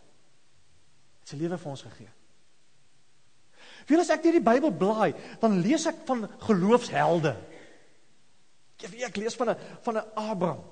Hy 1.25 1.33
sy 1.33 1.41
lewe 1.41 1.59
vir 1.61 1.73
ons 1.73 1.85
gegee. 1.89 2.13
Wie 3.89 3.99
as 4.01 4.11
ek 4.13 4.23
deur 4.25 4.37
die 4.37 4.45
Bybel 4.45 4.73
blaai, 4.77 5.13
dan 5.41 5.59
lees 5.65 5.87
ek 5.89 6.05
van 6.09 6.27
geloofshelde. 6.45 7.35
Ek 8.79 8.93
weet 8.93 9.09
ek 9.09 9.21
lees 9.21 9.37
van 9.37 9.51
'n 9.51 9.57
van 9.85 9.97
'n 9.97 10.11
Abraham 10.15 10.65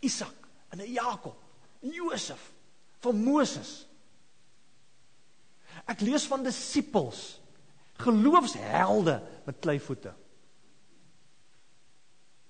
Isak 0.00 0.48
en 0.68 0.78
'n 0.78 0.92
Jakob, 0.92 1.36
en 1.80 1.90
Josef, 1.90 2.52
van 2.98 3.16
Moses. 3.16 3.86
Ek 5.86 6.00
lees 6.00 6.26
van 6.26 6.42
disippels, 6.42 7.40
geloofshelde 7.92 9.22
met 9.44 9.58
kleivoete. 9.58 10.14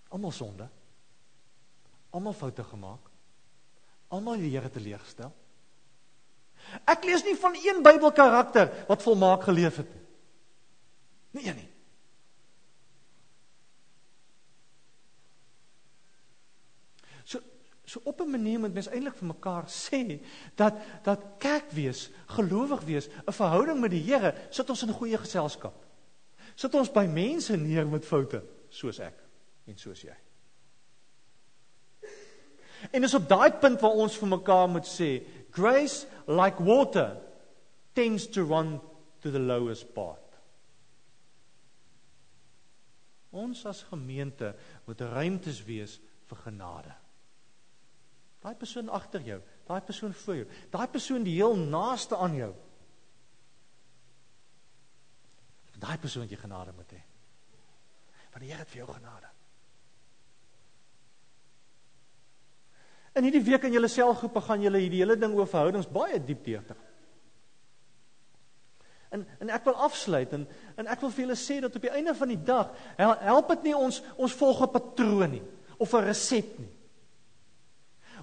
Almal 0.09 0.33
sonde. 0.33 0.69
Almal 2.11 2.33
foute 2.33 2.65
gemaak. 2.65 3.11
Almal 4.09 4.41
die 4.41 4.51
Here 4.57 4.71
teleeggestel. 4.71 5.33
Ek 6.89 7.05
lees 7.05 7.25
nie 7.25 7.37
van 7.37 7.57
een 7.57 7.83
Bybelkarakter 7.83 8.71
wat 8.89 9.03
volmaak 9.03 9.43
geleef 9.43 9.77
het 9.77 9.91
nie. 9.95 10.07
Nie 11.31 11.49
een 11.49 11.57
nie. 11.57 11.69
So 17.89 18.01
op 18.05 18.21
'n 18.21 18.31
manier 18.31 18.61
moet 18.61 18.73
mens 18.73 18.89
eintlik 18.89 19.15
vir 19.17 19.27
mekaar 19.27 19.65
sê 19.69 20.21
dat 20.55 20.75
dat 21.03 21.25
kerk 21.39 21.71
wees, 21.71 22.11
gelowig 22.27 22.83
wees, 22.85 23.09
'n 23.09 23.33
verhouding 23.33 23.81
met 23.81 23.91
die 23.91 24.03
Here, 24.03 24.35
sit 24.51 24.71
ons 24.71 24.83
in 24.83 24.93
goeie 24.93 25.19
geselskap. 25.19 25.85
Sit 26.55 26.75
ons 26.75 26.93
by 26.93 27.07
mense 27.07 27.57
neer 27.57 27.87
met 27.87 28.07
foute, 28.07 28.43
soos 28.69 28.99
ek 28.99 29.15
en 29.67 29.79
soos 29.79 30.03
jy. 30.03 30.17
En 32.91 33.01
dis 33.01 33.15
op 33.15 33.29
daai 33.29 33.51
punt 33.51 33.81
waar 33.81 33.91
ons 33.91 34.19
vir 34.19 34.29
mekaar 34.29 34.69
moet 34.69 34.87
sê, 34.87 35.27
grace 35.51 36.07
like 36.27 36.63
water 36.63 37.17
tends 37.93 38.27
to 38.27 38.45
run 38.45 38.81
to 39.21 39.31
the 39.31 39.39
lowest 39.39 39.95
part. 39.95 40.39
Ons 43.31 43.67
as 43.67 43.83
gemeente 43.83 44.55
moet 44.85 45.01
ruimtes 45.01 45.65
wees 45.65 46.01
vir 46.27 46.37
genade. 46.37 46.95
Daai 48.49 48.57
persoon 48.57 48.87
agter 48.89 49.21
jou, 49.21 49.37
daai 49.69 49.83
persoon 49.85 50.15
voor 50.17 50.37
jou, 50.39 50.45
daai 50.73 50.89
persoon 50.89 51.25
die 51.27 51.35
heel 51.37 51.57
naaste 51.69 52.17
aan 52.17 52.37
jou. 52.39 52.53
Daai 55.77 55.99
persoon 56.01 56.31
jy 56.31 56.39
genade 56.41 56.73
moet 56.73 56.95
hê. 56.97 57.01
Want 58.33 58.41
die 58.41 58.49
Here 58.49 58.63
het 58.63 58.71
vir 58.73 58.81
jou 58.81 58.87
genade. 58.89 59.29
In 63.21 63.29
hierdie 63.29 63.45
week 63.51 63.67
in 63.69 63.77
julle 63.77 63.91
selgroepe 63.93 64.41
gaan 64.47 64.65
julle 64.65 64.81
hierdie 64.81 65.03
hele 65.03 65.19
ding 65.21 65.37
oor 65.37 65.51
verhoudings 65.51 65.91
baie 65.93 66.17
diep 66.17 66.41
deurtig. 66.49 66.81
En 69.13 69.27
en 69.27 69.27
en 69.45 69.53
ek 69.59 69.69
wil 69.69 69.77
afsluit 69.91 70.33
en 70.39 70.49
en 70.81 70.89
ek 70.89 71.05
wil 71.05 71.13
vir 71.19 71.27
julle 71.27 71.39
sê 71.43 71.61
dat 71.67 71.77
op 71.77 71.85
die 71.85 71.93
einde 72.01 72.17
van 72.17 72.33
die 72.33 72.41
dag 72.49 72.73
help 72.97 73.53
dit 73.57 73.69
nie 73.69 73.77
ons 73.77 74.01
ons 74.17 74.41
volg 74.41 74.65
'n 74.65 74.73
patroon 74.73 75.31
nie 75.37 75.45
of 75.77 75.93
'n 75.93 76.05
resep 76.09 76.59
nie. 76.59 76.78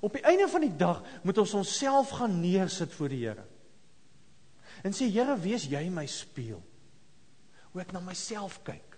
Op 0.02 0.14
die 0.14 0.24
einde 0.24 0.48
van 0.52 0.66
die 0.66 0.76
dag 0.76 1.04
moet 1.24 1.38
ons 1.38 1.54
onsself 1.54 2.10
gaan 2.18 2.40
neersit 2.40 2.94
voor 2.94 3.10
die 3.10 3.22
Here. 3.28 3.46
En 4.84 4.94
sê 4.94 5.08
Here, 5.12 5.38
wees 5.40 5.68
jy 5.72 5.86
my 5.90 6.06
spieël. 6.10 6.64
Hoe 7.72 7.82
ek 7.84 7.94
na 7.96 8.02
myself 8.04 8.60
kyk. 8.68 8.96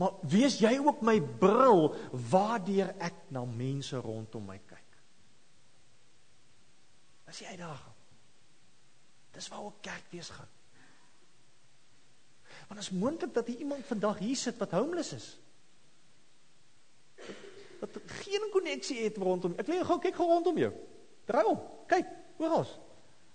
Maar 0.00 0.16
wees 0.24 0.56
jy 0.62 0.72
ook 0.80 1.02
my 1.04 1.18
bril 1.20 1.92
waardeur 2.30 2.94
ek 3.02 3.28
na 3.34 3.44
mense 3.44 3.98
rondom 4.00 4.46
my 4.48 4.56
kyk. 4.58 4.96
As 7.28 7.42
jy 7.44 7.52
daar. 7.60 7.82
Dis 9.32 9.48
waar 9.52 9.68
ook 9.68 9.80
kerk 9.84 10.08
wees 10.12 10.28
gaan. 10.32 10.48
Want 12.68 12.80
is 12.80 12.90
moontlik 12.90 13.34
dat 13.34 13.46
hier 13.46 13.64
iemand 13.64 13.84
vandag 13.84 14.18
hier 14.18 14.36
sit 14.36 14.58
wat 14.60 14.70
homeless 14.76 15.12
is. 15.12 15.28
Wat 17.82 17.98
geen 18.22 18.44
koneksie 18.52 19.00
het 19.02 19.16
rondom. 19.18 19.56
Ek 19.58 19.66
lê 19.66 19.80
gou 19.82 19.98
kyk 19.98 20.14
gou 20.14 20.28
rondom 20.30 20.58
jou. 20.60 20.70
Draai 21.26 21.44
om. 21.50 21.58
Kyk, 21.90 22.12
oral. 22.38 22.68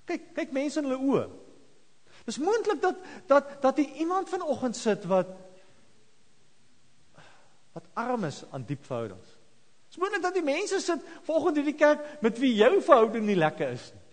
Kyk, 0.08 0.30
kyk 0.38 0.54
mense 0.56 0.80
in 0.80 0.88
hulle 0.88 1.00
oë. 1.04 1.26
Dis 2.28 2.40
moontlik 2.40 2.80
dat 2.84 3.02
dat 3.28 3.58
dat 3.62 3.82
hier 3.82 4.00
iemand 4.04 4.32
vanoggend 4.32 4.76
sit 4.76 5.04
wat 5.12 5.34
wat 7.76 7.90
arm 7.94 8.24
is 8.24 8.42
aan 8.52 8.64
diep 8.66 8.86
verhoudings. 8.88 9.36
Dis 9.88 10.00
moontlik 10.00 10.24
dat 10.24 10.40
die 10.40 10.46
mense 10.48 10.80
sit 10.84 11.04
volgens 11.28 11.60
hierdie 11.60 11.76
kerk 11.76 12.22
met 12.24 12.40
wie 12.40 12.54
jou 12.56 12.82
verhouding 12.82 13.28
nie 13.28 13.38
lekker 13.38 13.76
is 13.76 13.92
nie. 13.94 14.04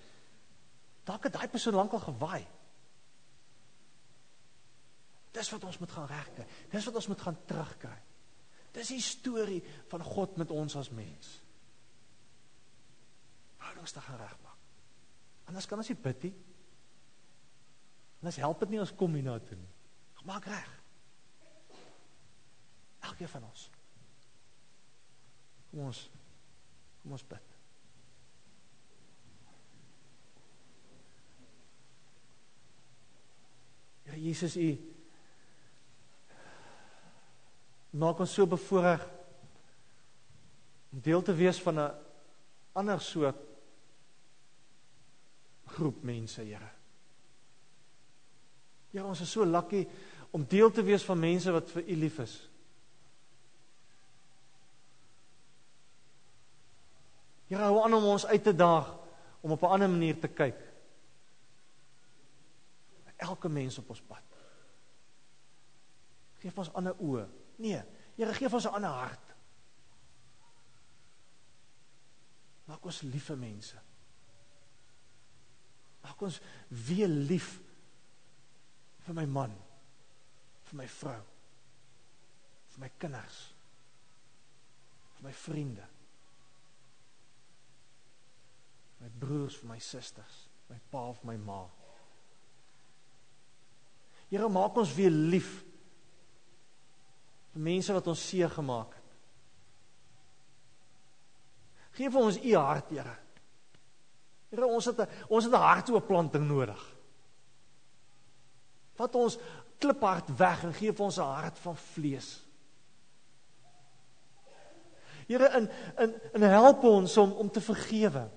Dalk 1.05 1.29
het 1.29 1.37
daai 1.37 1.49
persoon 1.53 1.79
lankal 1.79 2.03
gewaai. 2.03 2.43
Dis 5.35 5.51
wat 5.51 5.65
ons 5.65 5.79
moet 5.79 5.95
gaan 5.95 6.11
regkry. 6.11 6.47
Dis 6.71 6.91
wat 6.91 6.99
ons 7.01 7.09
moet 7.11 7.23
gaan 7.23 7.39
terugkry. 7.47 7.97
Dis 8.75 8.91
die 8.91 9.03
storie 9.03 9.61
van 9.93 10.03
God 10.03 10.39
met 10.41 10.51
ons 10.51 10.75
as 10.77 10.91
mens. 10.91 11.37
Verhoudings 13.61 13.95
te 13.95 14.03
gaan 14.03 14.19
regmaak. 14.19 14.59
Anders 15.45 15.69
kan 15.71 15.79
ons 15.79 15.91
nie 15.93 16.01
bid 16.01 16.27
nie. 16.27 16.35
Anders 18.19 18.41
help 18.43 18.65
dit 18.65 18.75
nie 18.75 18.81
ons 18.83 18.95
kom 18.99 19.15
hier 19.15 19.27
na 19.27 19.39
toe 19.39 19.59
nie. 19.61 19.71
Maak 20.25 20.47
reg. 20.49 20.69
Elkeen 23.05 23.29
van 23.29 23.45
ons. 23.45 23.67
Kom 25.71 25.83
ons 25.91 26.07
kom 27.03 27.13
ons 27.13 27.27
bid. 27.29 27.51
Ja 34.09 34.17
Jesus 34.17 34.57
u 34.57 34.71
maak 37.95 38.19
ons 38.25 38.33
so 38.35 38.47
bevoorreg 38.51 39.03
om 40.93 41.03
deel 41.03 41.23
te 41.23 41.35
wees 41.35 41.61
van 41.63 41.79
'n 41.81 41.95
ander 42.73 43.01
soort 43.01 43.39
groep 45.65 46.03
mense, 46.03 46.43
Here. 46.43 46.71
Ja, 48.91 49.05
ons 49.05 49.21
is 49.21 49.31
so 49.31 49.45
lucky 49.45 49.87
om 50.31 50.45
deel 50.49 50.71
te 50.71 50.83
wees 50.83 51.05
van 51.05 51.19
mense 51.19 51.51
wat 51.51 51.71
vir 51.71 51.83
U 51.83 51.97
lief 51.97 52.19
is. 52.19 52.35
Here 57.47 57.63
hou 57.63 57.83
aan 57.83 57.95
om 57.95 58.05
ons 58.05 58.27
uit 58.27 58.43
te 58.43 58.55
daag 58.55 58.95
om 59.41 59.51
op 59.51 59.63
'n 59.63 59.75
ander 59.77 59.91
manier 59.91 60.19
te 60.21 60.29
kyk. 60.29 60.59
Elke 63.17 63.49
mens 63.49 63.79
op 63.79 63.89
ons 63.89 64.01
pad. 64.01 64.23
Geef 66.39 66.59
ons 66.59 66.73
ander 66.73 66.95
oë. 66.99 67.44
Nee, 67.57 67.83
Here 68.15 68.35
gee 68.35 68.49
ons 68.49 68.67
'n 68.67 68.75
ander 68.79 68.91
hart. 68.91 69.35
Maak 72.65 72.85
ons 72.85 73.01
liewe 73.03 73.37
mense. 73.37 73.81
Maak 76.03 76.23
ons 76.23 76.41
weer 76.69 77.09
lief 77.09 77.61
vir 79.07 79.15
my 79.15 79.27
man, 79.27 79.57
vir 80.65 80.77
my 80.77 80.87
vrou, 80.87 81.25
vir 82.71 82.81
my 82.81 82.91
kinders, 82.99 83.55
vir 85.17 85.23
my 85.23 85.33
vriende. 85.33 85.89
my 89.05 89.11
broers, 89.21 89.59
vir 89.61 89.69
my 89.69 89.79
susters, 89.79 90.37
my 90.71 90.79
pa 90.91 91.09
of 91.11 91.21
my 91.29 91.37
ma. 91.37 91.61
Here 94.31 94.49
maak 94.49 94.79
ons 94.81 94.95
weer 94.97 95.13
lief 95.13 95.59
vir 95.61 95.74
mense 97.55 97.93
wat 97.93 98.07
ons 98.07 98.29
seer 98.29 98.51
gemaak 98.51 98.95
het. 98.95 99.03
Geef 101.95 102.13
vir 102.13 102.21
ons 102.21 102.41
u 102.43 102.55
hart, 102.59 102.91
Here. 102.91 103.17
Here, 104.51 104.67
ons 104.67 104.85
het 104.85 104.99
'n 105.01 105.09
ons 105.29 105.45
het 105.45 105.53
'n 105.53 105.67
hartooplanting 105.67 106.47
nodig. 106.47 106.83
Vat 108.95 109.15
ons 109.15 109.39
kliphart 109.79 110.37
weg 110.39 110.65
en 110.65 110.75
gee 110.75 110.93
vir 110.93 111.05
ons 111.05 111.19
'n 111.19 111.23
hart 111.23 111.59
van 111.59 111.77
vlees. 111.77 112.45
Here 115.27 115.49
in 115.57 115.71
in 115.99 116.15
in 116.33 116.43
help 116.43 116.85
ons 116.85 117.17
om 117.17 117.33
om 117.33 117.51
te 117.51 117.61
vergewe. 117.61 118.31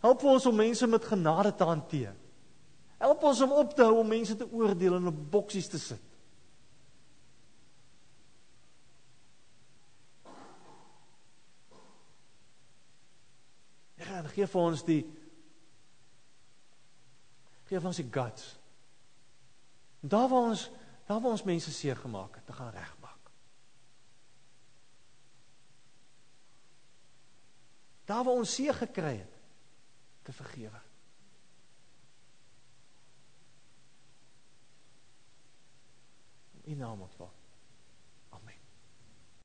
Help 0.00 0.22
ons 0.22 0.46
om 0.46 0.56
mense 0.56 0.86
met 0.86 1.04
genade 1.04 1.54
te 1.54 1.64
hanteer. 1.64 2.14
Help 2.98 3.22
ons 3.22 3.40
om 3.40 3.52
op 3.52 3.74
te 3.74 3.82
hou 3.82 3.98
om 3.98 4.08
mense 4.08 4.36
te 4.36 4.48
oordeel 4.52 4.96
en 4.96 5.06
op 5.06 5.30
boksies 5.30 5.68
te 5.68 5.78
sit. 5.78 6.02
Ja, 13.94 14.23
gee 14.34 14.46
vir 14.50 14.60
ons 14.60 14.82
die 14.86 15.02
gee 17.68 17.80
vir 17.80 17.90
ons 17.90 18.00
die 18.00 18.10
guts. 18.12 18.48
En 20.02 20.12
daar 20.12 20.28
waar 20.28 20.50
ons 20.50 20.70
daar 21.04 21.20
waar 21.20 21.36
ons 21.36 21.44
mense 21.44 21.72
seer 21.72 21.96
gemaak 22.00 22.38
het, 22.38 22.46
te 22.46 22.56
gaan 22.56 22.72
regmaak. 22.72 23.30
Daar 28.08 28.24
waar 28.24 28.40
ons 28.40 28.54
seer 28.54 28.74
gekry 28.74 29.16
het, 29.16 29.38
te 30.22 30.32
vergewe. 30.32 30.80
In 36.64 36.76
naam 36.76 36.98
van 37.16 37.28
Amen. 37.28 37.43